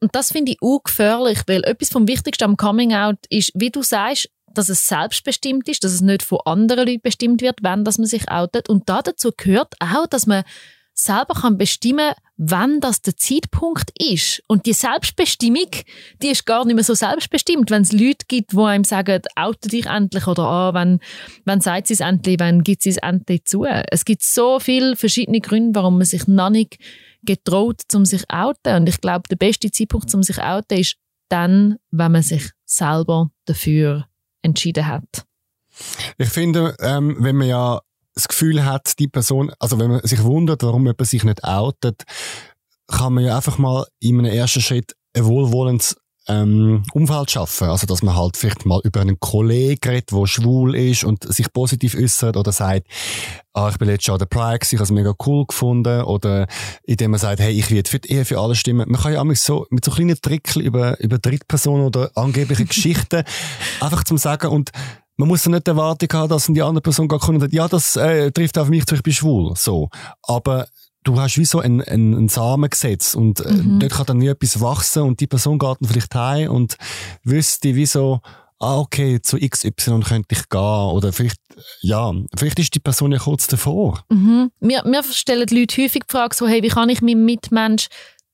[0.00, 3.70] Und das finde ich auch gefährlich, weil etwas vom Wichtigsten am Coming Out ist, wie
[3.70, 7.84] du sagst, dass es selbstbestimmt ist, dass es nicht von anderen Leuten bestimmt wird, wenn
[7.84, 8.68] dass man sich outet.
[8.68, 10.44] Und da dazu gehört auch, dass man
[10.94, 14.42] selber kann bestimmen, wann das der Zeitpunkt ist.
[14.46, 15.68] Und die Selbstbestimmung,
[16.22, 17.70] die ist gar nicht mehr so selbstbestimmt.
[17.70, 21.00] Wenn es Leute gibt, die einem sagen, oute dich endlich oder ah, wenn,
[21.44, 23.64] wenn sagt sie es endlich, wenn gibt sie es endlich zu.
[23.64, 26.78] Es gibt so viele verschiedene Gründe, warum man sich noch nicht
[27.22, 28.76] getraut, um sich outen.
[28.76, 30.96] Und ich glaube, der beste Zeitpunkt, um sich outen, ist
[31.28, 34.06] dann, wenn man sich selber dafür
[34.44, 35.24] entschieden hat.
[36.18, 37.80] Ich finde, ähm, wenn man ja
[38.14, 42.04] das Gefühl hat, die Person, also wenn man sich wundert, warum jemand sich nicht outet,
[42.86, 45.96] kann man ja einfach mal in einem ersten Schritt ein wohlwollendes
[46.28, 47.68] ähm, Umfeld schaffen.
[47.68, 51.52] Also, dass man halt vielleicht mal über einen Kollegen redet, der schwul ist und sich
[51.52, 52.86] positiv äußert oder sagt,
[53.52, 56.02] ah, ich bin letztes Jahr der Pride ich habe es mega cool gefunden.
[56.02, 56.46] Oder
[56.84, 58.90] indem man sagt, hey, ich werde für die Ehe für alle stimmen.
[58.90, 63.24] Man kann ja auch so, mit so kleinen Tricks über, über Drittpersonen oder angebliche Geschichten
[63.80, 64.70] einfach zum sagen und
[65.16, 67.52] man muss ja nicht die Erwartung haben, dass die andere Person gar kommt und sagt,
[67.52, 69.54] ja, das äh, trifft auf mich zu, ich bin schwul.
[69.56, 69.88] So.
[70.22, 70.66] Aber
[71.04, 73.80] du hast wie so einen, einen, einen Samen gesetzt und äh, mhm.
[73.80, 76.76] dort kann dann nie etwas wachsen und die Person geht dann vielleicht heim und
[77.22, 78.20] wüsste wie so,
[78.58, 81.40] ah, okay, zu XY könnte ich gehen oder vielleicht,
[81.82, 84.04] ja, vielleicht ist die Person ja kurz davor.
[84.08, 84.50] Mhm.
[84.60, 87.88] Wir, wir stellen die Leute häufig die Frage so, hey, wie kann ich meinem Mitmensch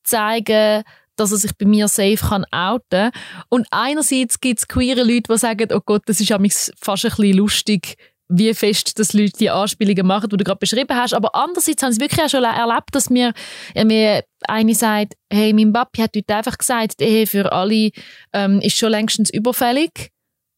[0.04, 0.84] zeigen,
[1.16, 3.10] dass er sich bei mir safe kann outen
[3.50, 6.32] Und einerseits gibt es queere Leute, die sagen, oh Gott, das ist
[6.80, 7.96] fast ein bisschen lustig,
[8.30, 11.14] wie fest dass Leute die Anspielungen machen, die du gerade beschrieben hast.
[11.14, 13.32] Aber andererseits haben sie wirklich auch schon erlebt, dass mir,
[13.74, 17.90] äh, mir eine sagt, hey, mein Papi hat heute einfach gesagt, die Ehe für alle
[18.32, 20.10] ähm, ist schon längstens überfällig.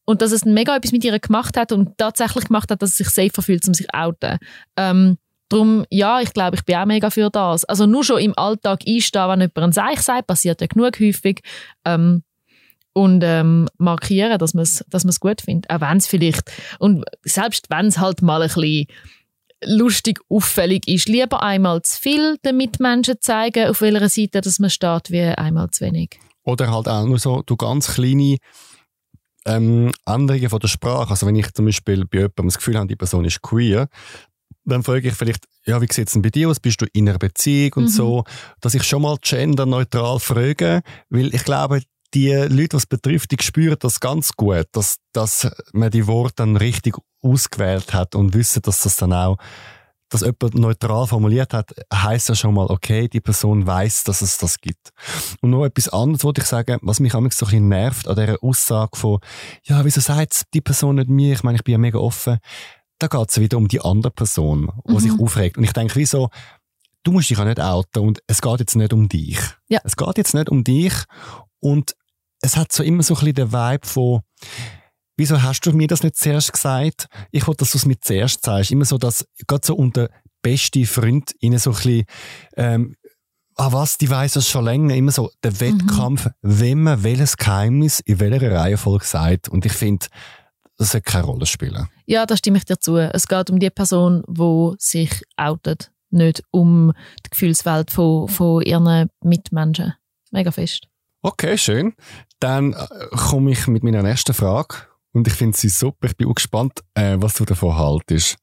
[0.04, 3.04] Und dass es mega etwas mit ihr gemacht hat und tatsächlich gemacht hat, dass sie
[3.04, 4.38] sich safer fühlt, um sich zu outen.
[4.76, 5.16] Ähm,
[5.52, 7.66] Darum, ja, ich glaube, ich bin auch mega für das.
[7.66, 11.40] Also nur schon im Alltag einstehen, wenn jemand ein Seich sagt, passiert ja genug häufig.
[11.84, 12.22] Ähm,
[12.92, 15.70] und ähm, markieren, dass man es dass gut findet.
[15.70, 18.86] Auch wenn es vielleicht, und selbst wenn es halt mal ein bisschen
[19.64, 24.70] lustig, auffällig ist, lieber einmal zu viel den Mitmenschen zeigen, auf welcher Seite dass man
[24.70, 26.18] steht, wie einmal zu wenig.
[26.44, 28.38] Oder halt auch nur so, du ganz kleine
[29.46, 31.10] ähm, Änderungen von der Sprache.
[31.10, 33.88] Also wenn ich zum Beispiel bei jemandem das Gefühl habe, die Person ist queer,
[34.64, 36.60] dann frage ich vielleicht, ja, wie sieht es denn bei dir aus?
[36.60, 37.88] Bist du in einer Beziehung und mhm.
[37.88, 38.24] so?
[38.60, 41.82] Dass ich schon mal genderneutral frage, weil ich glaube,
[42.14, 46.34] die Leute, die es betrifft, die spüren das ganz gut, dass, dass man die Worte
[46.36, 49.38] dann richtig ausgewählt hat und wissen, dass das dann auch,
[50.10, 54.36] dass jemand neutral formuliert hat, heißt ja schon mal, okay, die Person weiß, dass es
[54.36, 54.90] das gibt.
[55.40, 58.16] Und noch etwas anderes wollte ich sagen, was mich auch so ein bisschen nervt an
[58.16, 59.20] dieser Aussage von,
[59.64, 61.32] ja, wieso sagt die Person nicht mir?
[61.32, 62.38] Ich meine, ich bin ja mega offen.
[62.98, 65.00] Da geht es wieder um die andere Person, die mhm.
[65.00, 65.56] sich aufregt.
[65.56, 66.28] Und ich denke, wieso,
[67.04, 69.38] du musst dich ja nicht outen und es geht jetzt nicht um dich.
[69.68, 69.80] Ja.
[69.82, 70.92] Es geht jetzt nicht um dich
[71.60, 71.94] und
[72.42, 74.20] es hat so immer so ein bisschen den Vibe von,
[75.16, 77.06] wieso hast du mir das nicht zuerst gesagt?
[77.30, 78.70] Ich wollte, dass du es mir zuerst sagst.
[78.70, 80.10] Immer so, dass gerade so unter
[80.42, 82.04] beste Freund ihnen so ein bisschen,
[82.56, 82.96] ähm,
[83.54, 86.30] ah was, die weiß es schon länger, immer so der Wettkampf, mhm.
[86.42, 89.48] wenn man welches Geheimnis in welcher Reihenfolge sagt.
[89.48, 90.06] Und ich finde,
[90.78, 91.88] das sollte keine Rolle spielen.
[92.06, 92.96] Ja, da stimme ich dir zu.
[92.96, 96.92] Es geht um die Person, die sich outet, nicht um
[97.24, 99.94] die Gefühlswelt von, von ihren Mitmenschen.
[100.32, 100.88] Mega fest.
[101.22, 101.94] Okay, schön.
[102.42, 104.74] Dann äh, komme ich mit meiner nächsten Frage.
[105.12, 106.08] Und ich finde sie super.
[106.08, 108.36] Ich bin auch gespannt, äh, was du davon haltest.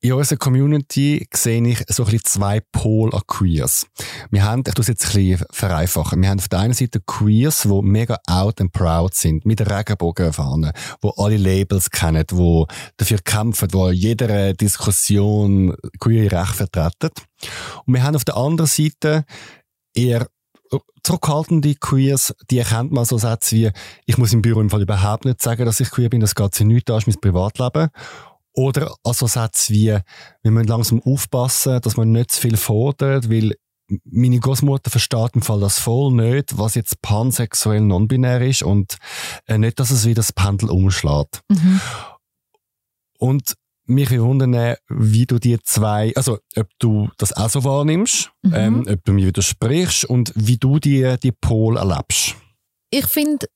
[0.00, 3.86] In unserer Community sehe ich so ein bisschen zwei Pole an Queers.
[4.30, 7.00] Wir haben, ich tue es jetzt ein bisschen vereinfachen, wir haben auf der einen Seite
[7.00, 12.66] Queers, die mega out and proud sind, mit der Regenbogenfahne, wo alle Labels kennen, wo
[12.96, 17.10] dafür kämpfen, wo jeder Diskussion queer Recht vertreten.
[17.86, 19.24] Und wir haben auf der anderen Seite
[19.94, 20.28] eher
[21.02, 23.70] zurückhaltende Queers, die erkennt man so Sätze wie,
[24.06, 26.54] ich muss im Büro im Fall überhaupt nicht sagen, dass ich queer bin, das geht
[26.54, 27.88] sich nicht an, ist mein Privatleben.
[28.52, 29.98] Oder also Sätze wie,
[30.42, 33.54] wir müssen langsam aufpassen, dass man nicht zu viel fordert, weil
[34.04, 38.98] meine Großmutter versteht im Fall das voll nicht, was jetzt pansexuell non-binär ist und
[39.46, 41.40] äh, nicht, dass es wieder das Pendel umschlägt.
[41.48, 41.80] Mhm.
[43.18, 43.54] Und
[43.88, 48.54] mich wundern, wie du die zwei, also ob du das auch so wahrnimmst, mhm.
[48.54, 52.36] ähm, ob du mir widersprichst und wie du die, die Pol erlebst.
[52.90, 53.46] Ich finde,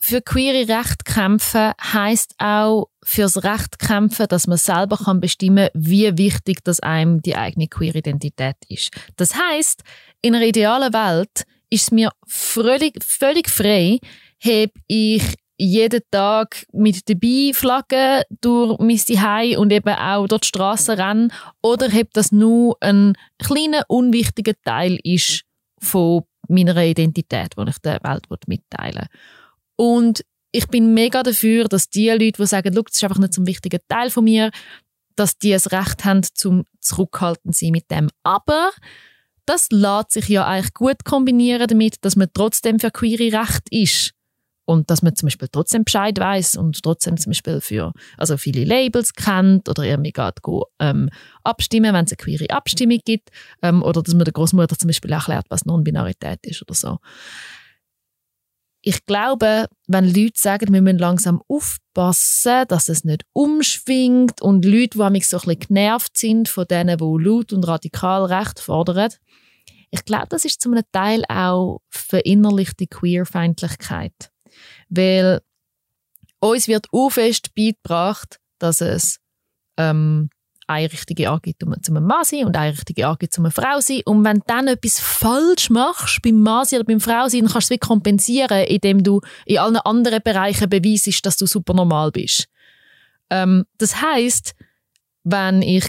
[0.00, 6.18] für queere Recht kämpfen heisst auch fürs Recht kämpfen, dass man selber kann bestimmen, wie
[6.18, 8.90] wichtig das einem die eigene queere Identität ist.
[9.16, 9.82] Das heißt,
[10.20, 14.00] in einer idealen Welt ist es mir völlig, völlig frei,
[14.38, 15.22] heb ich
[15.58, 21.32] jeden Tag mit dabei flaggen durch mein Zuhause und eben auch durch die Straße rennen
[21.62, 25.42] oder ob das nur ein kleiner, unwichtiger Teil ist
[25.78, 29.08] von meiner Identität, die ich der Welt mitteilen will.
[29.76, 33.42] Und ich bin mega dafür, dass die Leute, die sagen, das ist einfach nicht so
[33.42, 34.50] ein wichtiger Teil von mir,
[35.16, 38.08] dass die das Recht haben, zum zurückhaltend sein mit dem.
[38.22, 38.70] Aber
[39.46, 44.14] das lässt sich ja eigentlich gut kombinieren damit, dass man trotzdem für queere Recht ist
[44.64, 48.64] und dass man zum Beispiel trotzdem Bescheid weiß und trotzdem zum Beispiel für also viele
[48.64, 51.10] Labels kennt oder irgendwie geht go, ähm,
[51.42, 53.30] abstimmen, wenn es eine queere Abstimmung gibt
[53.62, 56.98] ähm, oder dass man der Großmutter zum Beispiel erklärt, was Non-Binarität ist oder so.
[58.84, 64.98] Ich glaube, wenn Leute sagen, wir müssen langsam aufpassen, dass es nicht umschwingt und Leute,
[64.98, 69.12] die mich so ein bisschen genervt sind von denen, die laut und radikal Recht fordern,
[69.92, 74.32] Ich glaube, das ist zum Teil auch verinnerlichte Queerfeindlichkeit.
[74.94, 75.40] Weil
[76.40, 79.18] uns wird auch fest beigebracht, dass es
[79.78, 80.28] ähm,
[80.66, 83.52] eine richtige Art gibt, um zum Mann sein und eine richtige Art gibt, um eine
[83.52, 84.02] Frau sein.
[84.04, 87.52] Und wenn du dann etwas falsch machst beim Mann sein oder beim Frau sein, dann
[87.52, 92.10] kannst du es kompensieren, indem du in allen anderen Bereichen beweisst, dass du super normal
[92.10, 92.48] bist.
[93.30, 94.54] Ähm, das heißt,
[95.24, 95.88] wenn ich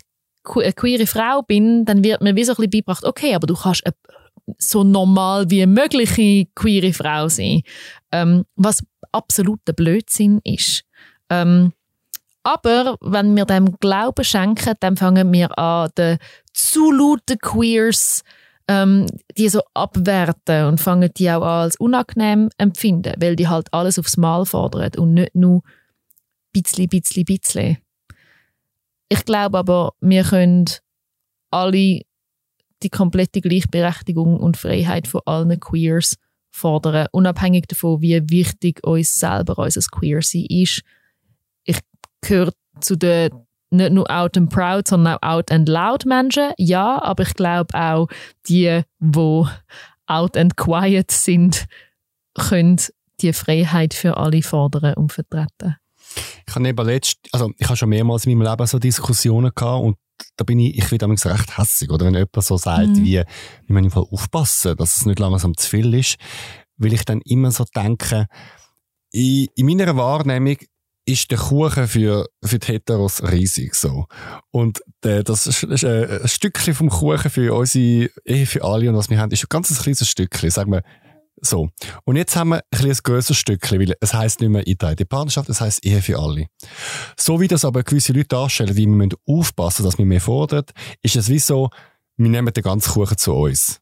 [0.55, 3.55] eine queere Frau bin, dann wird mir wie so ein bisschen beigebracht, okay, aber du
[3.55, 3.95] kannst eine
[4.57, 7.61] so normal wie mögliche queere Frau sein.
[8.11, 10.83] Ähm, was absoluter Blödsinn ist.
[11.29, 11.73] Ähm,
[12.43, 16.17] aber wenn wir dem Glauben schenken, dann fangen wir an, den
[16.53, 18.23] zu lauten Queers
[18.67, 23.73] ähm, die so abwerten und fangen die auch an als unangenehm empfinden, weil die halt
[23.73, 25.63] alles aufs Mal fordern und nicht nur
[26.53, 27.77] bisschen, bisschen, bisschen.
[29.09, 30.65] Ich glaube aber, wir können
[31.51, 32.01] alle
[32.83, 36.15] die komplette Gleichberechtigung und Freiheit von allen Queers
[36.51, 40.81] fordern, unabhängig davon, wie wichtig uns selber unser Queer-Sein ist.
[41.63, 41.79] Ich
[42.21, 43.31] gehöre zu den
[43.71, 47.73] nicht nur out and proud, sondern auch out and loud Menschen, ja, aber ich glaube
[47.73, 48.07] auch,
[48.47, 49.45] die, die
[50.05, 51.65] out and quiet sind,
[52.35, 52.77] können
[53.21, 55.77] die Freiheit für alle fordern und vertreten.
[56.47, 59.83] Ich habe eben letzt, also ich habe schon mehrmals in meinem Leben so Diskussionen gehabt
[59.83, 59.97] und
[60.37, 63.03] da bin ich, ich bin damals recht hässig, oder wenn jemand so sagt, mhm.
[63.03, 63.23] wie,
[63.67, 66.17] man im Fall aufpassen, dass es nicht langsam zu viel ist,
[66.77, 68.27] weil ich dann immer so denke,
[69.11, 70.57] in, in meiner Wahrnehmung
[71.05, 74.05] ist der Kuchen für, für die Heteros riesig so.
[74.51, 78.95] Und der, das ist äh, ein Stückchen vom Kuchen für unsere Ehe für alle und
[78.95, 80.81] was wir haben, ist ein ganz kleines Stückchen, sagen wir
[81.45, 81.69] so.
[82.05, 85.49] Und jetzt haben wir ein, ein grösseres Stückchen, weil es heisst nicht mehr die Partnerschaft,
[85.49, 86.47] es heisst Ehe für alle.
[87.17, 90.65] So wie das aber gewisse Leute darstellen, wie wir müssen aufpassen, dass wir mehr fordern,
[91.01, 91.69] ist es wie so,
[92.17, 93.79] wir nehmen den ganzen Kuchen zu uns.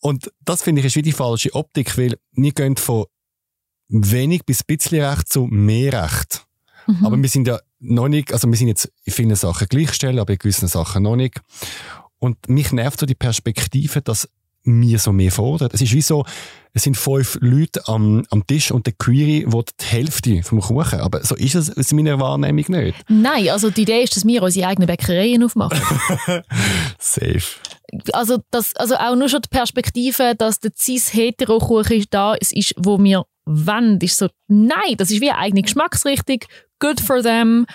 [0.00, 3.06] Und das finde ich ist wie die falsche Optik, weil wir gehen von
[3.88, 6.46] wenig bis ein bisschen Recht zu mehr Recht.
[6.86, 7.06] Mhm.
[7.06, 10.32] Aber wir sind ja noch nicht, also wir sind jetzt in vielen Sachen gleichgestellt, aber
[10.32, 11.40] in gewissen Sachen noch nicht.
[12.18, 14.28] Und mich nervt so die Perspektive, dass
[14.64, 15.70] mir so mehr fordern.
[15.72, 16.24] Es ist wie so,
[16.72, 21.00] es sind fünf Leute am, am Tisch und der Query will die Hälfte vom Kuchen.
[21.00, 22.96] Aber so ist es in meiner Wahrnehmung nicht.
[23.08, 25.78] Nein, also die Idee ist, dass wir unsere eigenen Bäckereien aufmachen.
[26.98, 27.42] Safe.
[28.12, 33.24] Also, das, also auch nur schon die Perspektive, dass der cis-hetero-Kuchen da ist, wo wir
[33.44, 36.38] wollen, ist so, nein, das ist wie eine eigene Geschmacksrichtung,
[36.80, 37.66] good for them,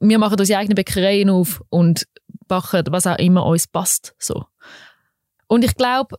[0.00, 2.06] wir machen unsere eigenen Bäckereien auf und
[2.46, 4.14] backen, was auch immer uns passt.
[4.18, 4.44] So.
[5.46, 6.16] Und ich glaube,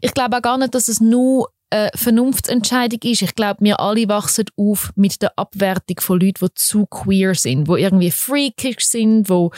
[0.00, 3.22] ich glaube auch gar nicht, dass es nur eine Vernunftsentscheidung ist.
[3.22, 7.68] Ich glaube, wir alle wachsen auf mit der Abwertung von Leuten, die zu queer sind,
[7.68, 9.48] die irgendwie freakish sind, die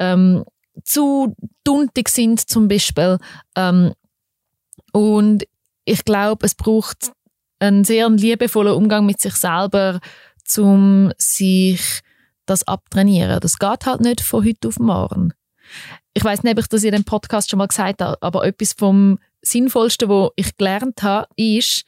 [0.00, 0.44] ähm,
[0.82, 3.18] zu duntig sind zum Beispiel.
[3.56, 3.92] Ähm,
[4.92, 5.44] und
[5.84, 7.12] ich glaube, es braucht
[7.58, 10.00] einen sehr liebevollen Umgang mit sich selber,
[10.58, 12.00] um sich
[12.46, 13.40] das abtrainieren.
[13.40, 15.32] Das geht halt nicht von heute auf morgen.
[16.12, 18.72] Ich weiß nicht, ob ich das in dem Podcast schon mal gesagt habe, aber etwas
[18.72, 21.84] vom Sinnvollsten, was ich gelernt habe, ist,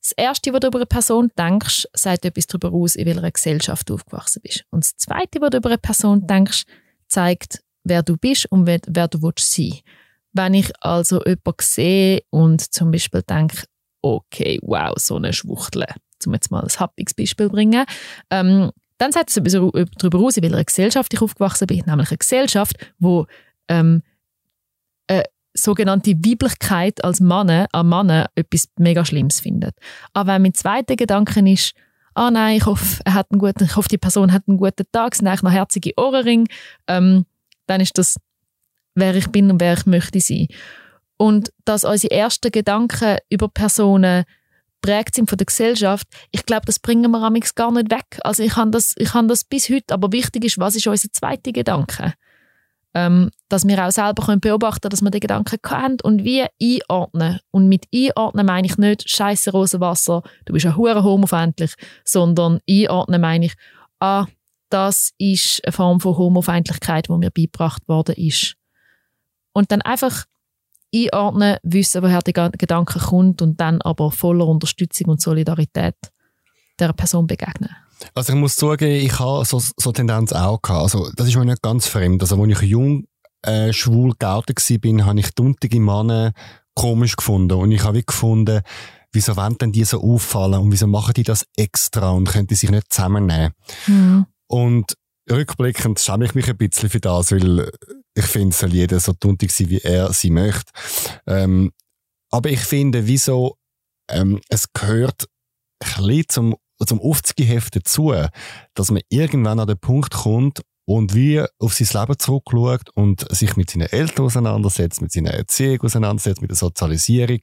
[0.00, 3.90] das Erste, was du über eine Person denkst, sagt etwas darüber aus, in welcher Gesellschaft
[3.90, 4.64] du aufgewachsen bist.
[4.70, 6.64] Und das Zweite, was du über eine Person denkst,
[7.08, 9.80] zeigt, wer du bist und wer, wer du willst sein
[10.32, 13.64] Wenn ich also jemanden sehe und zum Beispiel denke,
[14.00, 15.84] okay, wow, so eine Schwuchtel,
[16.26, 17.84] um jetzt mal ein happiges Beispiel zu bringen,
[18.30, 22.18] ähm, dann sagt es etwas darüber aus, in welcher Gesellschaft ich aufgewachsen bin, nämlich eine
[22.18, 23.26] Gesellschaft, wo
[23.68, 24.02] ähm,
[25.06, 25.24] eine
[25.62, 29.76] sogenannte Weiblichkeit als Mann an Mann etwas mega Schlimmes findet.
[30.12, 31.74] Aber wenn mein zweiter Gedanke ist,
[32.14, 34.84] ah nein, ich hoffe, er hat einen guten, ich hoffe, die Person hat einen guten
[34.92, 36.46] Tag, eigentlich noch herzige Ohrringe,
[36.86, 37.26] ähm,
[37.66, 38.16] dann ist das,
[38.94, 40.48] wer ich bin und wer ich möchte sein.
[41.16, 44.24] Und dass unsere ersten Gedanken über Personen
[44.80, 48.20] prägt sind von der Gesellschaft, ich glaube, das bringen wir amigs gar nicht weg.
[48.22, 51.10] Also ich habe das, ich habe das bis heute, aber wichtig ist, was ist unser
[51.12, 52.14] zweiter Gedanke?
[52.94, 57.38] Ähm, dass wir auch selber können beobachten dass wir die Gedanken haben und wie einordnen.
[57.50, 61.74] Und mit einordnen meine ich nicht scheiße Rosenwasser, du bist ja hure homofeindlich,
[62.04, 63.54] sondern einordnen meine ich,
[64.00, 64.26] ah,
[64.70, 68.56] das ist eine Form von Homofeindlichkeit, die mir beigebracht worden ist.
[69.52, 70.24] Und dann einfach
[70.94, 75.96] einordnen, wissen, woher der Gedanke kommt und dann aber voller Unterstützung und Solidarität
[76.78, 77.74] der Person begegnen.
[78.14, 80.82] Also ich muss zugeben, ich habe so, so Tendenz auch gehabt.
[80.82, 82.22] Also das ist mir nicht ganz fremd.
[82.22, 83.04] Also als ich jung
[83.42, 86.32] äh, schwul geoutet war, habe ich duntige Männer
[86.74, 87.58] komisch gefunden.
[87.58, 88.62] Und ich habe gefunden,
[89.12, 92.54] wieso wollen denn die so auffallen und wieso machen die das extra und können die
[92.54, 93.52] sich nicht zusammennehmen?
[93.86, 94.26] Mhm.
[94.46, 94.94] Und
[95.30, 97.70] rückblickend schäme ich mich ein bisschen für das, weil
[98.14, 100.72] ich finde, soll jeder so tuntig sein, wie er sie möchte.
[101.26, 101.72] Ähm,
[102.30, 103.56] aber ich finde, wieso,
[104.10, 105.26] ähm, es gehört
[105.80, 106.56] ein bisschen zum,
[106.86, 108.12] zum Aufzugeheft dazu,
[108.74, 113.56] dass man irgendwann an den Punkt kommt und wie auf sein Leben zurückschaut und sich
[113.56, 117.40] mit seinen Eltern auseinandersetzt, mit seiner Erziehung auseinandersetzt, mit der Sozialisierung.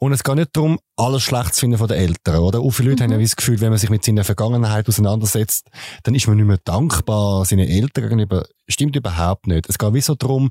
[0.00, 2.60] Und es geht nicht darum, alles schlecht zu finden von den Eltern, oder?
[2.60, 3.12] Auch viele Leute mhm.
[3.12, 5.68] haben ja das Gefühl, wenn man sich mit seiner Vergangenheit auseinandersetzt,
[6.04, 8.46] dann ist man nicht mehr dankbar seinen Eltern gegenüber.
[8.68, 9.68] Stimmt überhaupt nicht.
[9.68, 10.50] Es geht wie so darum,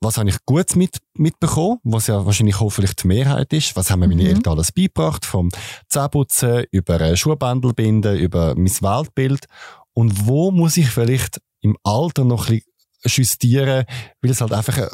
[0.00, 3.76] was habe ich gut mit, mitbekommen, was ja wahrscheinlich hoffentlich die Mehrheit ist.
[3.76, 4.28] Was haben mir meine mhm.
[4.30, 5.50] Eltern alles beigebracht, vom
[5.88, 9.46] Zähneputzen über äh, Schuhbändel binden, über mein Weltbild.
[9.92, 12.62] Und wo muss ich vielleicht im Alter noch ein
[13.02, 13.84] bisschen justieren,
[14.22, 14.90] weil es halt einfach eine,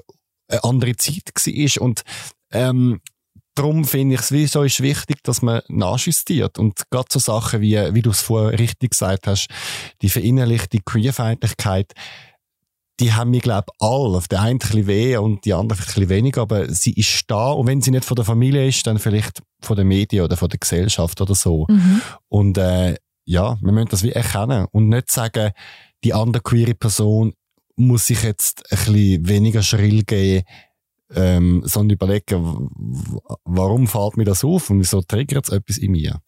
[0.48, 1.82] eine andere Zeit war.
[1.82, 2.02] Und
[2.52, 3.00] ähm,
[3.54, 6.58] darum finde ich es wieso ist wichtig, dass man nachjustiert.
[6.58, 9.48] Und gerade so Sachen wie, wie du es vorher richtig gesagt hast,
[10.02, 11.92] die verinnerlichte Queerfeindlichkeit,
[13.00, 14.22] die haben mir, glaube ich, alle.
[14.30, 17.50] Der eine ein bisschen weh und die andere ein bisschen weniger, aber sie ist da.
[17.50, 20.48] Und wenn sie nicht von der Familie ist, dann vielleicht von den Medien oder von
[20.48, 21.66] der Gesellschaft oder so.
[21.68, 22.00] Mhm.
[22.28, 25.50] Und äh, ja, wir müssen das wie erkennen und nicht sagen,
[26.04, 27.34] die andere queere Person
[27.76, 30.44] muss sich jetzt ein bisschen weniger schrill gehen,
[31.14, 32.68] ähm, sondern überlegen,
[33.44, 36.20] warum fällt mir das auf und wieso triggert es etwas in mir.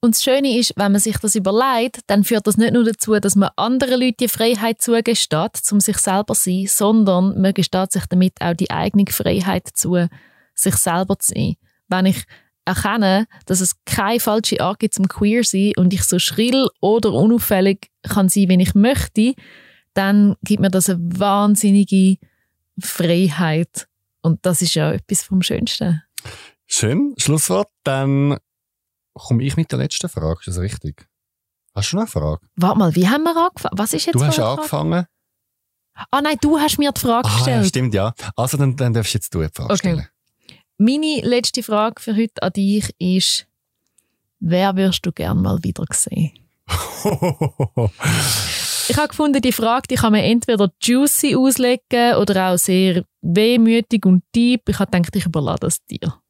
[0.00, 3.14] Und das Schöne ist, wenn man sich das überlegt, dann führt das nicht nur dazu,
[3.20, 7.92] dass man anderen Leuten die Freiheit zugesteht, um sich selber zu sein, sondern man gesteht
[7.92, 10.08] sich damit auch die eigene Freiheit zu,
[10.54, 11.54] sich selber zu sein.
[11.88, 12.24] Wenn ich
[12.64, 17.12] erkenne, dass es keine falsche Art gibt zum Queer sein und ich so schrill oder
[17.12, 19.34] unauffällig kann sein, wenn ich möchte,
[19.92, 22.16] dann gibt mir das eine wahnsinnige
[22.80, 23.86] Freiheit
[24.24, 26.02] und das ist ja etwas vom Schönsten.
[26.66, 27.14] Schön.
[27.18, 27.68] Schlusswort.
[27.84, 28.38] Dann
[29.12, 30.40] komme ich mit der letzten Frage.
[30.40, 31.06] Ist das richtig?
[31.74, 32.46] Hast du noch eine Frage?
[32.56, 33.76] Warte mal, wie haben wir angefangen?
[33.78, 35.06] Was ist jetzt Du hast angefangen.
[36.10, 37.62] Ah nein, du hast mir die Frage ah, gestellt.
[37.62, 38.14] Ja, stimmt, ja.
[38.34, 39.76] Also dann, dann darfst jetzt du die Frage okay.
[39.76, 40.08] stellen.
[40.78, 43.46] Meine letzte Frage für heute an dich ist,
[44.40, 46.32] wer wirst du gern mal wieder sehen?
[48.88, 54.04] Ich habe gefunden, die Frage, die kann man entweder juicy auslegen oder auch sehr wehmütig
[54.04, 54.68] und deep.
[54.68, 56.20] Ich habe gedacht, ich überlasse das dir.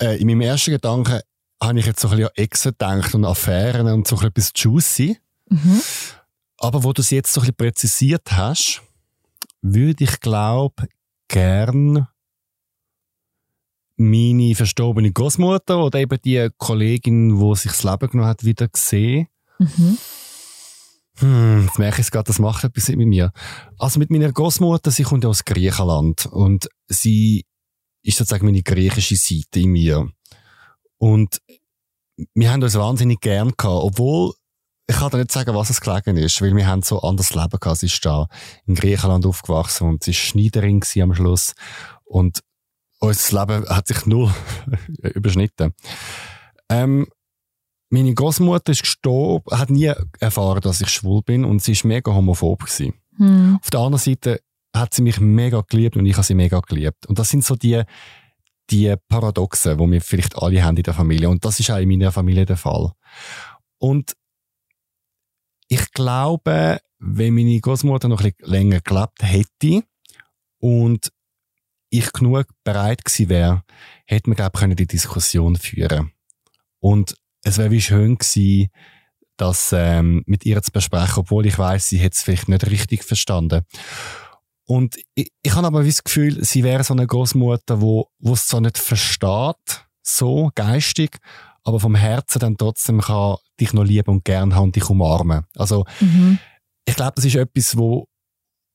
[0.00, 1.20] Äh, in meinem ersten Gedanken
[1.62, 4.52] habe ich jetzt so ein bisschen an Exen gedacht und Affären und so ein bisschen
[4.54, 5.18] juicy.
[5.48, 5.80] Mhm.
[6.58, 8.82] Aber wo du es jetzt so ein bisschen präzisiert hast,
[9.62, 10.88] würde ich glaube
[11.28, 12.08] gern
[13.96, 19.26] meine verstorbene Großmutter oder eben die Kollegin, die sich das Leben genommen hat, wieder sehen.
[19.58, 19.98] Mhm.
[21.20, 23.32] Hm, jetzt merke ich gerade, das macht etwas mit mir.
[23.78, 27.44] Also mit meiner Großmutter, sie kommt ja aus Griechenland und sie
[28.02, 30.08] ist sozusagen meine griechische Seite in mir.
[30.98, 31.40] Und
[32.34, 34.34] wir haben uns wahnsinnig gern gehabt, obwohl
[34.90, 37.58] ich kann dir nicht sagen, was es gelegen ist, weil wir haben so anders Leben
[37.60, 37.78] gehabt.
[37.78, 38.26] Sie ist da
[38.66, 41.54] in Griechenland aufgewachsen und sie ist Schneiderin am Schluss
[42.04, 42.40] und
[43.00, 44.34] unser Leben hat sich nur
[45.02, 45.74] überschnitten.
[46.70, 47.06] Ähm,
[47.90, 52.12] meine Großmutter ist gestorben, hat nie erfahren, dass ich schwul bin und sie ist mega
[52.12, 52.94] homophob gewesen.
[53.16, 53.58] Hm.
[53.62, 54.40] Auf der anderen Seite
[54.74, 57.06] hat sie mich mega geliebt und ich habe sie mega geliebt.
[57.06, 57.82] Und das sind so die,
[58.70, 61.30] die Paradoxen, die wir vielleicht alle haben in der Familie.
[61.30, 62.92] Und das ist auch in meiner Familie der Fall.
[63.78, 64.14] Und
[65.68, 69.82] ich glaube, wenn meine Großmutter noch ein bisschen länger gelebt hätte
[70.58, 71.12] und
[71.90, 73.62] ich genug bereit gewesen wäre,
[74.04, 76.12] hätte man, glaube ich, die Diskussion führen
[76.80, 78.68] Und es wäre wie schön gewesen,
[79.36, 83.04] das ähm, mit ihr zu besprechen, obwohl ich weiß, sie hätte es vielleicht nicht richtig
[83.04, 83.62] verstanden.
[84.64, 88.46] Und ich, ich habe aber das Gefühl, sie wäre so eine Großmutter, wo wo es
[88.46, 91.18] zwar nicht versteht, so geistig,
[91.62, 95.44] aber vom Herzen dann trotzdem kann dich noch lieben und gern haben und dich umarmen.
[95.54, 96.38] Also mhm.
[96.84, 98.07] ich glaube, das ist etwas, wo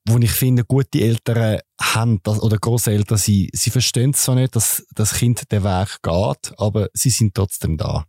[0.06, 4.56] wo ich finde, gute Eltern haben, das, oder Großeltern, sie, sie verstehen es so nicht,
[4.56, 8.06] dass das Kind den Weg geht, aber sie sind trotzdem da.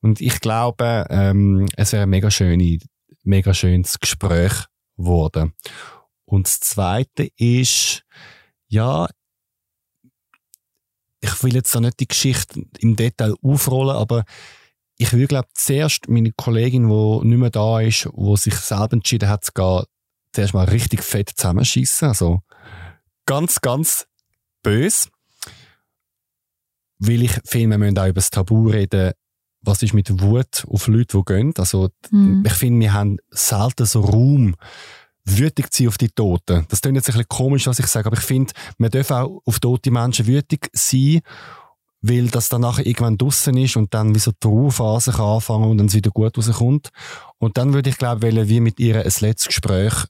[0.00, 2.78] Und ich glaube, ähm, es wäre ein mega, schöne,
[3.22, 4.52] mega schönes Gespräch
[4.96, 5.54] geworden.
[6.26, 8.02] Und das Zweite ist,
[8.68, 9.08] ja,
[11.22, 14.24] ich will jetzt so nicht die Geschichte im Detail aufrollen, aber
[14.96, 19.30] ich will, glaube zuerst meine Kollegin, die nicht mehr da ist, die sich selber entschieden
[19.30, 19.84] hat zu gehen,
[20.32, 22.08] zuerst mal richtig fett zusammenschießen.
[22.08, 22.40] Also
[23.26, 24.06] ganz, ganz
[24.62, 25.08] böse.
[26.98, 29.12] Weil ich finde, wir müssen auch über das Tabu reden,
[29.62, 31.52] was ist mit Wut auf Leute, die gehen.
[31.56, 32.42] Also, mhm.
[32.46, 34.54] ich finde, wir haben selten so Raum,
[35.24, 36.66] wütig zu sein auf die Toten.
[36.68, 39.42] Das klingt jetzt ein bisschen komisch, was ich sage, aber ich finde, man darf auch
[39.44, 41.20] auf tote Menschen wütig sein,
[42.02, 45.70] weil das dann nachher irgendwann draussen ist und dann wie so die Ruhephase kann anfangen
[45.70, 46.90] und dann es wieder gut rauskommt.
[47.38, 50.06] Und dann würde ich, glaube ich, wie mit ihr ein letztes Gespräch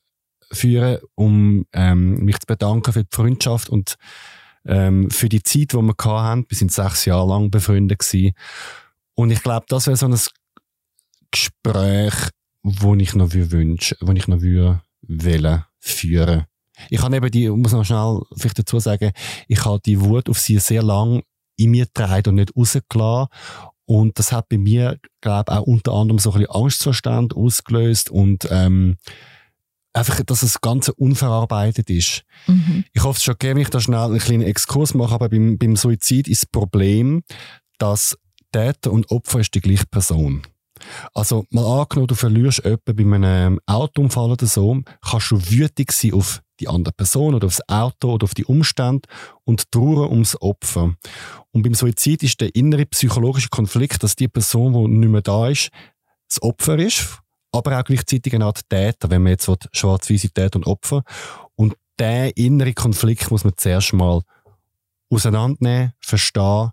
[0.53, 3.97] führen, um ähm, mich zu bedanken für die Freundschaft und
[4.65, 6.47] ähm, für die Zeit, die wir hatten.
[6.49, 8.33] Wir sind sechs Jahre lang befreundet gewesen.
[9.15, 10.19] Und ich glaube, das wäre so ein
[11.31, 12.15] Gespräch,
[12.63, 16.45] wo ich noch wünsche, wo ich noch würde führen.
[16.89, 19.13] Ich habe eben die, muss noch schnell vielleicht dazu sagen,
[19.49, 21.23] ich habe die Wut auf sie sehr lang
[21.57, 23.29] in mir getragen und nicht rausgelassen.
[23.85, 28.09] Und das hat bei mir, glaube ich, auch unter anderem so ein bisschen Angstzustand ausgelöst
[28.09, 28.97] und ähm,
[29.93, 32.23] einfach, dass das Ganze unverarbeitet ist.
[32.47, 32.85] Mhm.
[32.93, 35.59] Ich hoffe es schon gerne, wenn ich da schnell einen kleinen Exkurs mache, aber beim,
[35.59, 37.23] beim Suizid ist das Problem,
[37.79, 38.17] dass
[38.53, 40.43] Täter und Opfer ist die gleiche Person.
[41.15, 46.15] Also, mal angenommen, du verlierst jemanden bei einem Autounfall oder so, kannst du wütig sein
[46.15, 49.09] auf die andere Person oder aufs Auto oder auf die Umstände
[49.45, 50.95] und trauern ums Opfer.
[51.53, 55.49] Und beim Suizid ist der innere psychologische Konflikt, dass die Person, die nicht mehr da
[55.49, 55.71] ist,
[56.29, 57.19] das Opfer ist,
[57.53, 61.03] aber auch gleichzeitig eine Art Täter, wenn man jetzt schwarz-weiße Täter und Opfer.
[61.57, 64.23] Und der innere Konflikt muss man zuerst mal
[65.11, 66.71] auseinandernehmen, verstehen,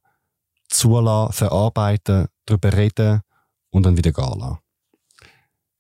[0.70, 3.22] zulassen, verarbeiten, darüber reden
[3.72, 4.60] und dann wieder gehen lassen.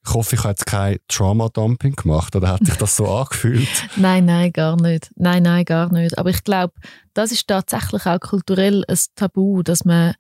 [0.06, 3.68] Ich hoffe, ich habe jetzt kein Trauma-Dumping gemacht oder hat sich das so angefühlt?
[3.98, 5.12] nein, nein, gar nicht.
[5.16, 6.18] Nein, nein, gar nicht.
[6.18, 6.74] Aber ich glaube,
[7.14, 10.14] das ist tatsächlich auch kulturell ein Tabu, dass man,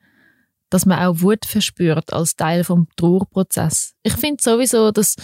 [0.69, 3.93] dass man auch Wut verspürt als Teil vom Trauerprozess.
[4.03, 5.15] Ich finde sowieso, dass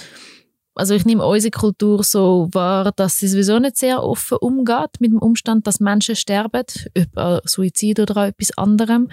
[0.76, 5.12] also ich nehme unsere Kultur so wahr, dass sie sowieso nicht sehr offen umgeht mit
[5.12, 6.66] dem Umstand, dass Menschen sterben,
[6.96, 9.10] über Suizid oder etwas anderem.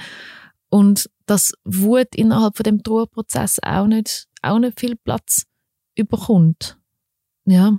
[0.70, 5.44] Und dass Wut innerhalb von dem Trauerprozess auch nicht, auch nicht viel Platz
[5.96, 6.78] überkommt.
[7.44, 7.78] Ja.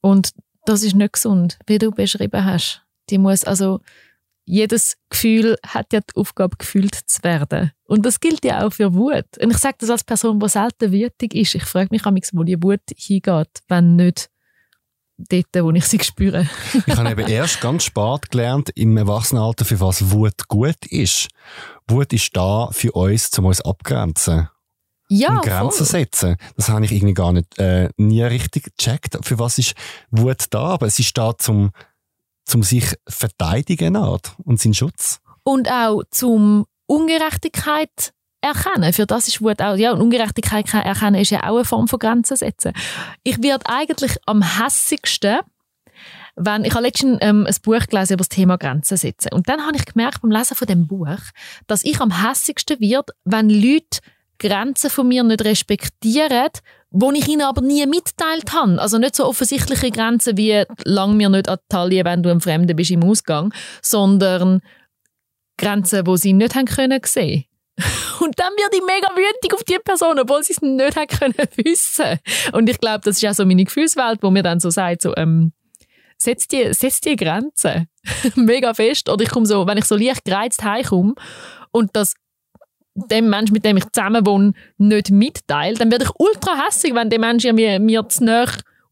[0.00, 0.32] Und
[0.66, 2.82] das ist nicht gesund, wie du beschrieben hast.
[3.08, 3.80] Die muss also,
[4.44, 7.72] jedes Gefühl hat ja die Aufgabe, gefühlt zu werden.
[7.84, 9.26] Und das gilt ja auch für Wut.
[9.40, 11.54] Und ich sage das als Person, die selten wütig ist.
[11.54, 14.30] Ich frage mich wo die Wut hingeht, wenn nicht
[15.18, 16.48] dort, wo ich sie spüre.
[16.86, 21.28] ich habe eben erst ganz spät gelernt, im Erwachsenenalter, für was Wut gut ist.
[21.88, 24.48] Wut ist da für uns, um uns abgrenzen.
[25.08, 26.00] Ja, und Grenzen voll.
[26.00, 26.36] setzen.
[26.56, 29.18] Das habe ich irgendwie gar nicht, äh, nie richtig gecheckt.
[29.22, 29.74] Für was ist
[30.10, 30.68] Wut da?
[30.68, 31.70] Aber es ist da zum,
[32.44, 35.20] zum sich verteidigen Art und seinen Schutz.
[35.44, 38.12] Und auch zum Ungerechtigkeit
[38.42, 38.92] erkennen.
[38.92, 41.98] Für das ist Wut auch, ja, und Ungerechtigkeit erkennen ist ja auch eine Form von
[41.98, 42.72] Grenzen setzen.
[43.22, 45.38] Ich werde eigentlich am hässigsten,
[46.34, 49.32] wenn, ich habe letztens ähm, ein Buch gelesen über das Thema Grenzen setzen.
[49.32, 51.18] Und dann habe ich gemerkt beim Lesen von dem Buch,
[51.66, 54.00] dass ich am hässigsten wird, wenn Leute
[54.38, 56.50] Grenzen von mir nicht respektieren,
[56.92, 58.80] wo ich ihnen aber nie mitteilt habe.
[58.80, 62.40] Also nicht so offensichtliche Grenzen wie lang mir nicht an die Taille, wenn du ein
[62.40, 64.60] Fremder bist im Ausgang, sondern
[65.58, 67.44] Grenzen, wo sie nicht haben können sehen.
[68.20, 71.34] Und dann werde ich mega wütig auf die Person, obwohl sie es nicht haben können
[71.56, 72.18] wissen.
[72.52, 75.14] Und ich glaube, das ist auch so meine Gefühlswelt, wo mir dann so sagt, so,
[75.16, 75.52] ähm,
[76.18, 77.88] setz die, setz die Grenzen.
[78.34, 79.08] mega fest.
[79.08, 81.14] Oder ich komme so, wenn ich so leicht gereizt heimkomme
[81.70, 82.14] und das
[82.94, 87.10] dem Mensch, mit dem ich zusammen wohne, nicht mitteile, dann werde ich ultra hässlich, wenn
[87.10, 88.46] der Mensch mir, mir zu nahe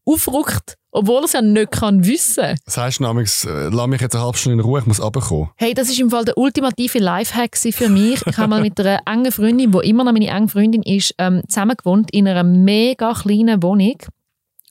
[0.05, 2.57] aufrückt, obwohl er es ja nicht kann wissen.
[2.65, 5.49] Das heisst nämlich, äh, lass mich jetzt eine halbe Stunde in Ruhe, ich muss runterkommen.
[5.55, 8.25] Hey, das ist im Fall der ultimative Lifehack für mich.
[8.25, 11.43] Ich habe mal mit einer engen Freundin, die immer noch meine enge Freundin ist, ähm,
[11.47, 13.97] zusammen gewohnt in einer mega kleinen Wohnung.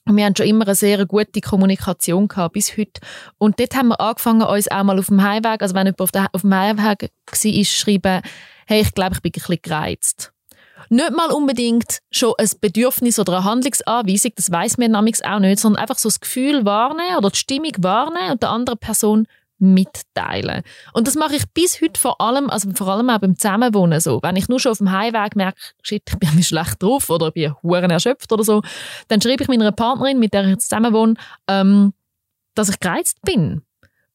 [0.05, 2.99] Und wir haben schon immer eine sehr gute Kommunikation gehabt, bis heute.
[3.37, 6.11] Und dort haben wir angefangen, uns auch mal auf dem Heimweg, also wenn jemand auf,
[6.11, 8.21] der, auf dem Heimweg war, schreiben,
[8.71, 10.31] hey, ich glaube, ich bin ein bisschen gereizt.
[10.89, 15.59] Nicht mal unbedingt schon ein Bedürfnis oder eine Handlungsanweisung, das weiß man nämlich auch nicht,
[15.59, 19.27] sondern einfach so das Gefühl wahrnehmen oder die Stimmung wahrnehmen und der anderen Person
[19.59, 20.63] mitteilen.
[20.93, 24.21] Und das mache ich bis heute vor allem, also vor allem auch beim Zusammenwohnen so.
[24.23, 27.33] Wenn ich nur schon auf dem Heimweg merke, shit, ich bin schlecht drauf oder ich
[27.33, 28.61] bin huren erschöpft oder so,
[29.09, 31.15] dann schreibe ich meiner Partnerin, mit der ich jetzt zusammenwohne,
[31.49, 31.93] ähm,
[32.55, 33.63] dass ich gereizt bin.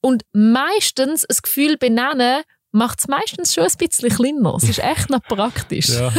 [0.00, 2.42] Und meistens ein Gefühl benennen
[2.72, 4.54] macht es meistens schon ein bisschen kleiner.
[4.56, 5.88] Es ist echt noch praktisch.
[5.88, 6.12] ja.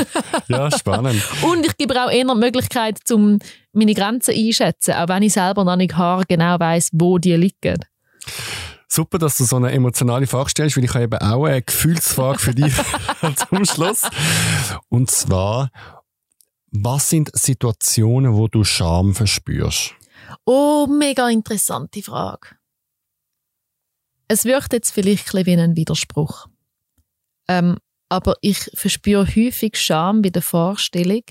[0.47, 1.21] ja, spannend.
[1.43, 3.39] Und ich gebe auch eher die Möglichkeit, um
[3.73, 5.95] meine Grenzen einschätzen, auch wenn ich selber noch nicht
[6.27, 7.85] genau weiß, wo die liegen.
[8.89, 12.39] Super, dass du so eine emotionale Frage stellst, weil ich habe eben auch eine Gefühlsfrage
[12.39, 12.73] für dich
[13.49, 14.03] zum Schluss.
[14.89, 15.69] Und zwar,
[16.71, 19.93] was sind Situationen, wo du Scham verspürst?
[20.45, 22.49] Oh, mega interessante Frage.
[24.28, 26.47] Es wirkt jetzt vielleicht ein wie ein Widerspruch.
[27.47, 27.78] Ähm,
[28.09, 31.23] aber ich verspüre häufig Scham bei der Vorstellung,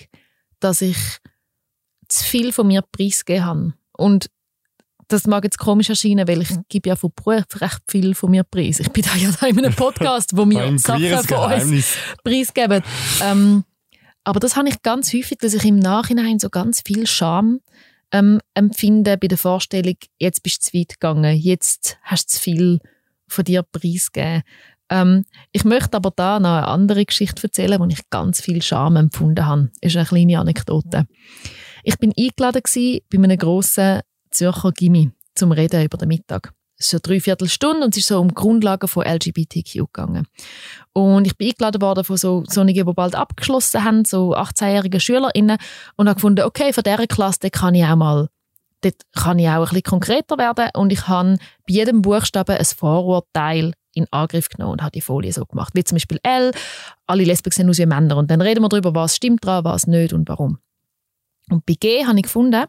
[0.60, 0.96] dass ich
[2.08, 3.74] zu viel von mir preisgegeben habe.
[3.92, 4.30] Und
[5.08, 8.44] das mag jetzt komisch erscheinen, weil ich gebe ja von Beruf recht viel von mir
[8.44, 8.80] preis.
[8.80, 12.82] Ich bin da ja da in einem Podcast, wo wir Sachen von uns preisgeben.
[13.22, 13.64] Ähm,
[14.24, 17.60] aber das habe ich ganz häufig, dass ich im Nachhinein so ganz viel Scham
[18.12, 22.42] ähm, empfinden bei der Vorstellung, jetzt bist du zu weit gegangen, jetzt hast du zu
[22.42, 22.78] viel
[23.28, 24.42] von dir preisgegeben.
[24.88, 28.96] Ähm, ich möchte aber da noch eine andere Geschichte erzählen, wo ich ganz viel Scham
[28.96, 29.70] empfunden habe.
[29.80, 31.06] Das ist eine kleine Anekdote.
[31.82, 32.62] Ich bin eingeladen
[33.10, 34.00] bei einem grossen
[34.30, 36.52] Zürcher Gimmi zum Reden über den Mittag.
[36.78, 40.26] So dreiviertel Stunde und es ist so um die Grundlagen von LGBTQ gegangen.
[40.92, 45.56] Und ich bin eingeladen worden von so solchen, die bald abgeschlossen haben, so 18-jährigen SchülerInnen
[45.96, 48.28] und habe gefunden, okay, von dieser Klasse kann ich auch mal
[48.82, 52.64] dort kann ich auch ein bisschen konkreter werden und ich habe bei jedem Buchstaben ein
[52.64, 55.74] Vorurteil in Angriff genommen und habe die Folie so gemacht.
[55.74, 56.52] Wie zum Beispiel L,
[57.06, 59.86] alle Lesben sehen aus wie Männer und dann reden wir darüber, was stimmt dran, was
[59.86, 60.58] nicht und warum.
[61.50, 62.64] Und bei G habe ich gefunden,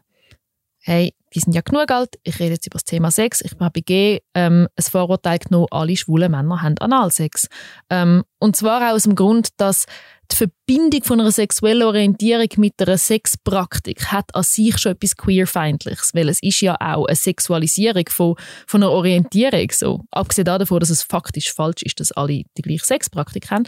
[0.80, 3.40] hey, die sind ja genug alt, ich rede jetzt über das Thema Sex.
[3.40, 7.48] Ich habe bei G ähm, ein Vorurteil genommen, alle schwulen Männer haben Analsex.
[7.90, 9.86] Ähm, und zwar auch aus dem Grund, dass
[10.30, 16.14] die Verbindung von einer sexuellen Orientierung mit einer Sexpraktik hat an sich schon etwas queerfeindliches,
[16.14, 18.34] weil es ist ja auch eine Sexualisierung von,
[18.66, 19.70] von einer Orientierung.
[19.72, 20.04] So.
[20.10, 23.64] Abgesehen davon, dass es faktisch falsch ist, dass alle die gleiche Sexpraktik haben.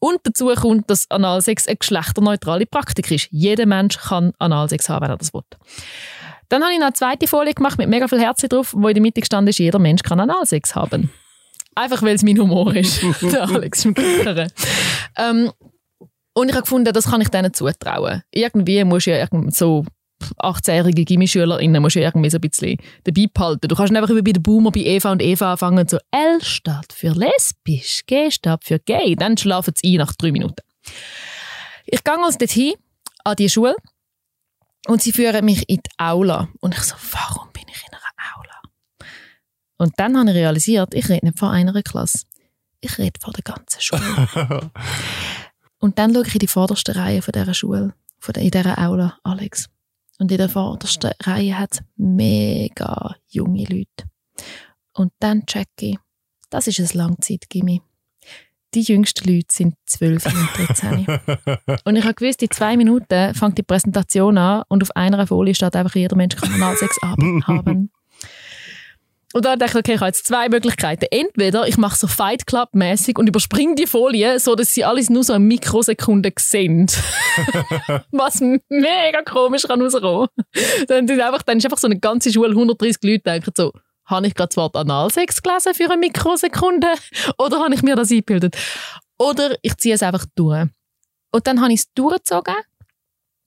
[0.00, 3.28] Und dazu kommt, dass Analsex eine geschlechterneutrale Praktik ist.
[3.30, 5.42] Jeder Mensch kann Analsex haben, wenn er das will.
[6.50, 8.94] Dann habe ich noch eine zweite Folie gemacht mit mega viel Herzen drauf, wo in
[8.94, 11.10] der Mitte gestanden ist, jeder Mensch kann Analsex haben.
[11.76, 13.02] Einfach weil es mein Humor ist.
[13.34, 13.94] Alex im
[15.16, 15.52] ähm,
[16.34, 18.22] Und ich habe gefunden, das kann ich denen zutrauen.
[18.32, 19.84] Irgendwie muss ja so
[20.38, 23.68] 18-jährige Gimmischülerinnen musst du irgendwie so ein bisschen dabei behalten.
[23.68, 26.92] Du kannst nicht einfach bei den Boomer bei Eva und Eva anfangen so L steht
[26.92, 29.14] für lesbisch, G steht für gay.
[29.14, 30.62] Dann schlafen sie ein nach drei Minuten.
[31.86, 32.74] Ich gehe also dorthin,
[33.22, 33.76] an die Schule
[34.86, 36.48] und sie führen mich in die Aula.
[36.60, 38.60] Und ich so, warum bin ich in einer Aula?
[39.76, 42.26] Und dann habe ich realisiert, ich rede nicht von einer Klasse.
[42.80, 44.28] Ich rede von der ganzen Schule.
[45.78, 48.78] und dann schaue ich in die vorderste Reihe von dieser Schule, von der, in dieser
[48.78, 49.68] Aula, Alex.
[50.18, 54.10] Und in der vordersten Reihe hat es mega junge Leute.
[54.92, 55.98] Und dann check ich,
[56.50, 57.80] das ist ein Langzeitgimmi.
[58.74, 61.06] Die jüngsten Leute sind 12 und 13.
[61.84, 65.54] und ich habe gewusst, in zwei Minuten fängt die Präsentation an und auf einer Folie
[65.56, 67.90] steht einfach, jeder Mensch kann Analsex haben.
[69.32, 71.06] Und dann dachte ich, okay, ich habe jetzt zwei Möglichkeiten.
[71.10, 75.08] Entweder ich mache so Fight Club mäßig und überspringe die Folie, so dass sie alles
[75.08, 76.86] nur so eine Mikrosekunde sehen.
[78.10, 80.28] Was mega komisch kann rauskommen.
[80.88, 83.72] Dann ist, einfach, dann ist einfach so eine ganze Schule, 130 Leute denken so,
[84.10, 86.94] habe ich gerade das Wort Analsex gelesen für eine Mikrosekunde?
[87.38, 88.56] Oder habe ich mir das eingebildet?
[89.18, 90.68] Oder ich ziehe es einfach durch.
[91.32, 92.56] Und dann habe ich es durchgezogen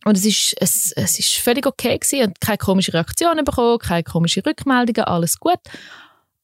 [0.06, 4.04] und es ist, es, es ist völlig okay gewesen und keine komischen Reaktionen bekommen, keine
[4.04, 5.60] komischen Rückmeldungen, alles gut.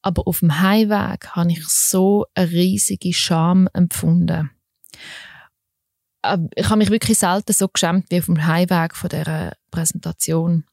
[0.02, 4.50] Aber auf dem Heimweg habe ich so eine riesige Scham empfunden.
[6.54, 10.64] Ich habe mich wirklich selten so geschämt wie auf dem Heimweg von dieser Präsentation.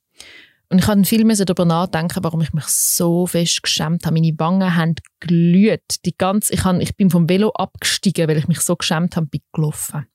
[0.70, 4.15] Und ich habe viel darüber nachdenken, warum ich mich so fest geschämt habe.
[4.15, 6.05] Meine Wangen haben glüht.
[6.05, 9.28] Die ganze, ich, habe, ich bin vom Velo abgestiegen, weil ich mich so geschämt habe,
[9.28, 10.07] bin gelaufen.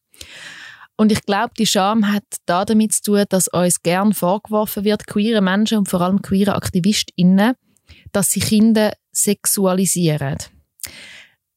[0.96, 5.06] Und ich glaube, die Scham hat da damit zu tun, dass uns gern vorgeworfen wird,
[5.06, 7.54] queere Menschen und vor allem queere AktivistInnen,
[8.12, 10.36] dass sie Kinder sexualisieren.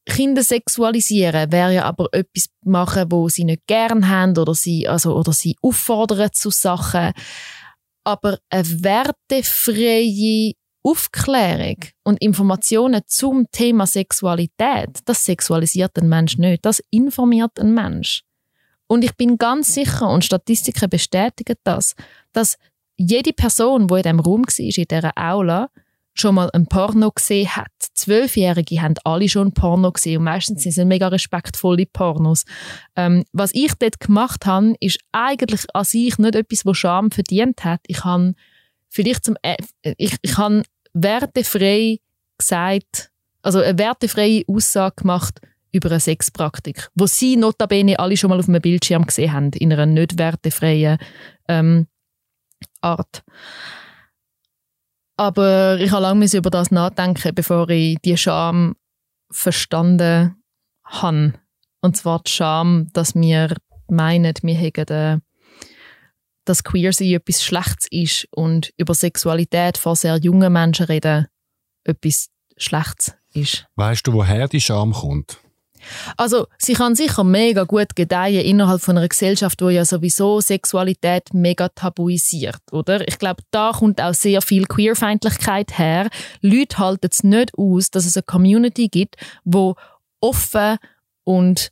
[0.05, 5.15] Kinder sexualisieren wäre ja aber etwas machen, wo sie nicht gern haben oder sie, also,
[5.15, 7.11] oder sie auffordern zu Sachen.
[8.05, 10.53] Aber eine wertefreie
[10.83, 18.23] Aufklärung und Informationen zum Thema Sexualität, das sexualisiert den Mensch nicht, das informiert den Mensch.
[18.87, 21.95] Und ich bin ganz sicher, und Statistiken bestätigen das,
[22.33, 22.57] dass
[22.97, 25.69] jede Person, die in diesem Raum war, in dieser Aula,
[26.13, 27.71] schon mal ein Porno gesehen hat.
[27.95, 32.45] Zwölfjährige haben alle schon Porno gesehen und meistens sind es mega respektvolle Pornos.
[32.95, 37.63] Ähm, was ich dort gemacht habe, ist eigentlich an sich nicht etwas, was Scham verdient
[37.63, 37.81] hat.
[37.87, 38.33] Ich habe
[38.89, 39.55] vielleicht zum, äh,
[39.97, 41.99] ich, ich habe wertefrei
[42.37, 45.39] gesagt, also eine wertefreie Aussage gemacht,
[45.71, 49.73] über eine Sexpraktik, wo sie notabene alle schon mal auf einem Bildschirm gesehen haben, in
[49.73, 50.97] einer nicht wertefreien
[51.49, 51.87] ähm,
[52.79, 53.23] Art.
[55.17, 58.75] Aber ich habe lange über das nachdenken, bevor ich die Scham
[59.31, 60.35] verstanden
[60.83, 61.33] habe.
[61.81, 63.55] Und zwar die Scham, dass wir
[63.87, 65.19] meinen, wir hätten äh,
[66.45, 71.27] dass Queersein etwas Schlechtes ist und über Sexualität vor sehr jungen Menschen reden
[71.83, 73.67] etwas Schlechtes ist.
[73.75, 75.39] Weißt du, woher die Scham kommt?
[76.17, 81.33] Also, sie kann sicher mega gut gedeihen innerhalb von einer Gesellschaft, wo ja sowieso Sexualität
[81.33, 83.07] mega tabuisiert, oder?
[83.07, 86.09] Ich glaube, da kommt auch sehr viel Queerfeindlichkeit her.
[86.41, 89.75] Leute halten es nicht aus, dass es eine Community gibt, wo
[90.19, 90.77] offen
[91.23, 91.69] und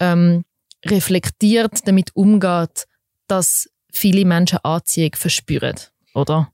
[0.00, 0.44] ähm,
[0.84, 2.86] reflektiert damit umgeht,
[3.26, 5.76] dass viele Menschen Anziehung verspüren.
[6.14, 6.52] oder?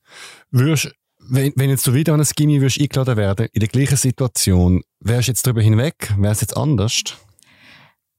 [0.50, 4.82] Würdest, wenn, wenn jetzt du wieder an ein Gimmi eingeladen werden, in der gleichen Situation,
[5.01, 6.12] wärst du jetzt darüber hinweg?
[6.16, 7.03] Wäre es jetzt anders?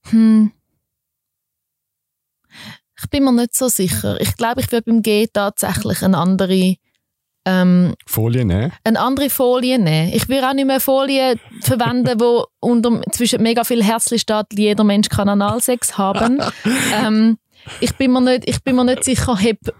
[0.09, 0.51] Hm.
[3.01, 4.19] Ich bin mir nicht so sicher.
[4.21, 6.75] Ich glaube, ich würde beim G tatsächlich eine andere,
[7.45, 8.71] ähm, Folie nehmen?
[8.84, 10.13] eine andere Folie nehmen.
[10.13, 14.84] Ich würde auch nicht mehr Folie verwenden, wo unter, zwischen mega viel Herzli steht, jeder
[14.84, 16.41] Mensch kann Analsex haben.
[16.93, 17.38] ähm,
[17.79, 19.73] ich, bin mir nicht, ich bin mir nicht sicher, ob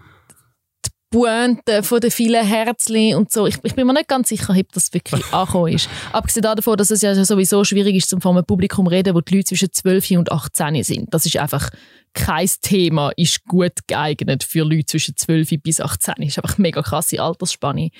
[1.12, 4.72] Pointe von den vielen Herzli und so, ich, ich bin mir nicht ganz sicher, ob
[4.72, 5.88] das wirklich angekommen ist.
[6.10, 9.36] Abgesehen davon, dass es ja sowieso schwierig ist, vor einem Publikum zu reden, wo die
[9.36, 11.14] Leute zwischen 12 und 18 sind.
[11.14, 11.70] Das ist einfach
[12.14, 16.14] kein Thema, ist gut geeignet für Leute zwischen 12 bis 18.
[16.18, 17.90] Das ist einfach eine mega krasse Altersspanne.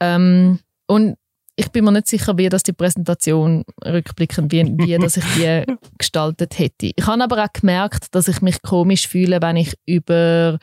[0.00, 1.16] Ähm, und
[1.56, 5.64] ich bin mir nicht sicher, wie das die Präsentation rückblickend, wie, wie dass ich die
[5.98, 6.90] gestaltet hätte.
[6.96, 10.58] Ich habe aber auch gemerkt, dass ich mich komisch fühle, wenn ich über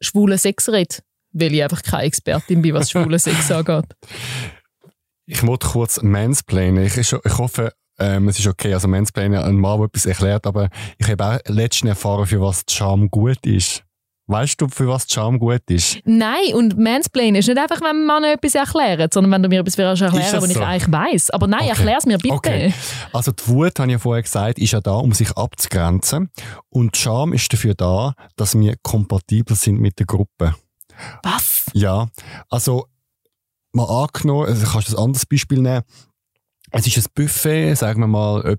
[0.00, 0.96] schwulen Sex rede,
[1.32, 3.86] weil ich einfach keine Expertin bin, was schwulen Sex angeht.
[5.26, 6.84] Ich muss kurz mansplainen.
[6.84, 8.74] Ich, ich hoffe, ähm, es ist okay.
[8.74, 10.68] Also mansplainen, ein Mann, der etwas erklärt, aber
[10.98, 13.84] ich habe auch letztens erfahren, für was Charme gut ist.
[14.26, 15.98] Weißt du, für was Charme gut ist?
[16.04, 19.76] Nein, und Mansplainen ist nicht einfach, wenn man etwas erklärt, sondern wenn du mir etwas
[19.76, 20.62] erklären was ich so?
[20.62, 21.30] eigentlich weiss.
[21.30, 21.70] Aber nein, Okay.
[21.70, 22.34] erklär es mir bitte.
[22.34, 22.72] Okay.
[23.12, 26.30] Also die Wut, habe ich ja vorher gesagt, ist ja da, um sich abzugrenzen.
[26.68, 30.54] Und Charme ist dafür da, dass wir kompatibel sind mit der Gruppe.
[31.22, 31.66] Was?
[31.72, 32.08] Ja,
[32.48, 32.86] also
[33.72, 35.82] mal angenommen, also kannst du ein anderes Beispiel nehmen.
[36.72, 38.56] Es ist ein Buffet, sagen wir mal,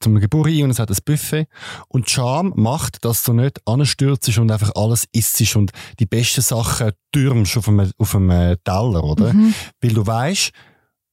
[0.00, 1.46] zum Geburt ein und es hat ein Buffet.
[1.88, 6.40] Und die Charme macht, dass du nicht anstürzt und einfach alles isst und die besten
[6.40, 9.34] Sachen türmst auf einem, auf einem Teller, oder?
[9.34, 9.54] Mhm.
[9.82, 10.52] Weil du weißt,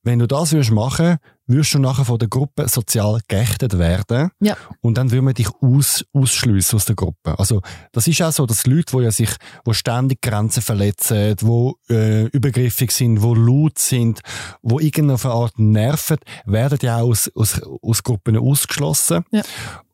[0.03, 1.17] wenn du das würdest machen,
[1.47, 4.29] wirst du nachher von der Gruppe sozial geächtet werden.
[4.39, 4.55] Ja.
[4.81, 7.39] Und dann würden wir dich aus, ausschliessen aus der Gruppe.
[7.39, 7.61] Also,
[7.93, 9.29] das ist auch so, dass Leute, die ja sich,
[9.65, 14.19] wo ständig Grenzen verletzen, wo äh, übergriffig sind, wo laut sind,
[14.61, 19.41] wo irgendeine Art nerven, werden ja auch aus, aus, aus Gruppen ausgeschlossen, Ja.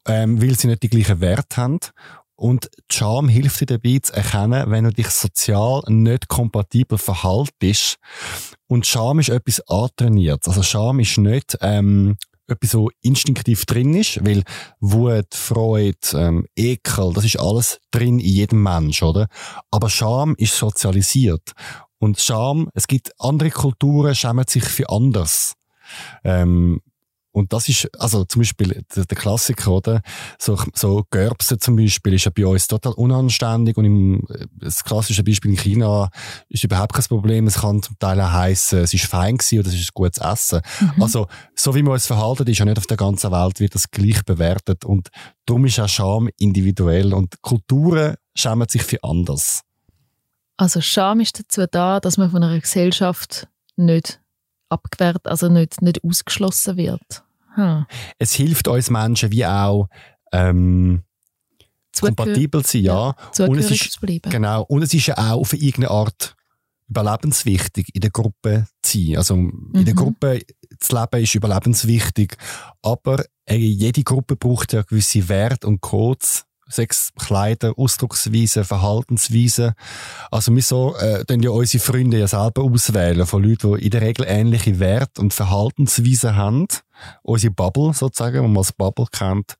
[0.07, 1.79] ähm, weil sie nicht die gleichen Werte haben.
[2.35, 7.97] Und die Charme hilft dir dabei zu erkennen, wenn du dich sozial nicht kompatibel verhaltest.
[8.73, 10.47] Und Scham ist etwas antrainiert.
[10.47, 12.17] Also Scham ist nicht ähm,
[12.47, 14.41] etwas, so instinktiv drin ist, weil
[14.79, 19.27] Wut, Freude, ähm, Ekel, das ist alles drin in jedem Mensch, oder?
[19.69, 21.51] Aber Scham ist sozialisiert.
[21.99, 25.53] Und Scham, es gibt andere Kulturen, schämen sich für anders.
[26.23, 26.81] Ähm,
[27.33, 30.01] und das ist, also zum Beispiel der, der Klassiker, oder?
[30.37, 35.23] So, so Görbse zum Beispiel ist ja bei uns total unanständig und im, das klassische
[35.23, 36.09] Beispiel in China
[36.47, 37.47] ist überhaupt kein Problem.
[37.47, 40.61] Es kann zum Teil auch heissen, es ist fein gewesen oder es ist gutes Essen.
[40.99, 43.89] Also, so wie wir uns verhalten, ist ja nicht auf der ganzen Welt wird das
[43.89, 45.09] gleich bewertet und
[45.47, 49.61] darum ist auch Scham individuell und Kulturen schämen sich für anders.
[50.57, 54.22] Also Scham ist dazu da, dass man von einer Gesellschaft nicht
[54.73, 57.23] abgewehrt, also nicht, nicht ausgeschlossen wird.
[57.55, 57.85] Hm.
[58.19, 59.87] Es hilft uns Menschen wie auch,
[60.31, 61.03] ähm,
[61.95, 63.15] Zugehör- kompatibel zu sein, ja.
[63.45, 64.31] Und es ist, zu bleiben.
[64.31, 64.63] Genau.
[64.63, 66.35] Und es ist ja auch auf irgendeine Art
[66.89, 69.17] überlebenswichtig, in der Gruppe zu sein.
[69.17, 69.97] Also in der Mhm.
[69.97, 70.41] Gruppe
[70.79, 72.35] zu leben ist überlebenswichtig.
[72.81, 76.45] Aber jede Gruppe braucht ja gewisse Werte und Codes.
[76.73, 79.73] Sechs Kleider, Ausdrucksweisen, Verhaltensweisen.
[80.31, 84.01] Also wir so, äh, ja unsere Freunde ja selber auswählen von Leuten, die in der
[84.01, 86.67] Regel ähnliche Werte und Verhaltensweisen haben.
[87.21, 89.55] Unsere Bubble sozusagen, die man als Bubble kennt.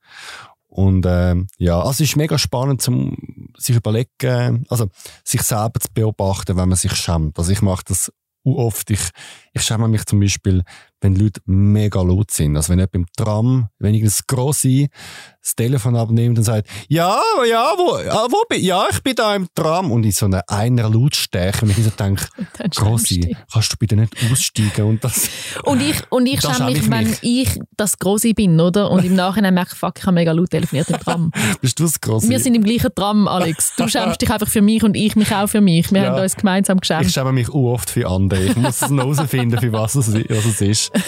[0.66, 4.88] Und ähm, ja, also es ist mega spannend, zum sich überlegen, also
[5.22, 7.38] sich selber zu beobachten, wenn man sich schämt.
[7.38, 8.12] Also ich mache das
[8.44, 8.90] oft.
[8.90, 9.10] Ich,
[9.54, 10.62] ich schäme mich zum Beispiel,
[11.00, 12.56] wenn Leute mega laut sind.
[12.56, 14.88] Also wenn jemand im Tram, wenn ich das Grosse
[15.42, 17.92] das Telefon abnimmt und sagt, ja, ja, wo,
[18.32, 21.70] wo bin, ja, ich bin da im Tram und in so einer einer Lautstärke und
[21.76, 22.24] ich so denke,
[22.74, 25.28] Grossi, kannst du bitte nicht aussteigen und das,
[25.64, 27.18] Und ich, und ich schäme mich, ich wenn mich.
[27.22, 28.90] ich das Grosse bin, oder?
[28.90, 31.30] Und im Nachhinein merke, fuck, ich habe mega laut telefoniert im Tram.
[31.60, 32.30] bist du das Grossi?
[32.30, 33.74] Wir sind im gleichen Tram, Alex.
[33.76, 35.92] Du schämst dich einfach für mich und ich mich auch für mich.
[35.92, 36.12] Wir Ja.
[36.12, 37.12] haben uns gemeinsam Ich geschämt.
[37.12, 38.42] schäme mich auch oft für andere.
[38.44, 40.92] Ich muss es noch herausfinden, für was es, was es ist.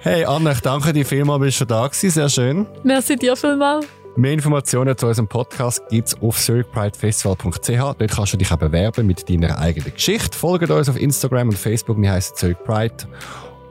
[0.00, 2.10] Hey Anna, ich danke dir vielmals, bist du da gewesen.
[2.10, 2.66] Sehr schön.
[2.82, 3.86] Merci dir vielmals.
[4.16, 7.68] Mehr Informationen zu unserem Podcast gibt's auf zurichpridefestival.ch.
[7.68, 10.36] Dort kannst du dich auch bewerben mit deiner eigenen Geschichte.
[10.36, 12.00] Folgt uns auf Instagram und Facebook.
[12.00, 12.94] Wir heißen Zurich Pride.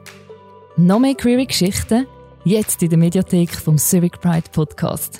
[0.82, 2.08] Noch mehr queere Geschichten?
[2.46, 5.20] Jetzt in der Mediathek vom Civic Pride Podcast.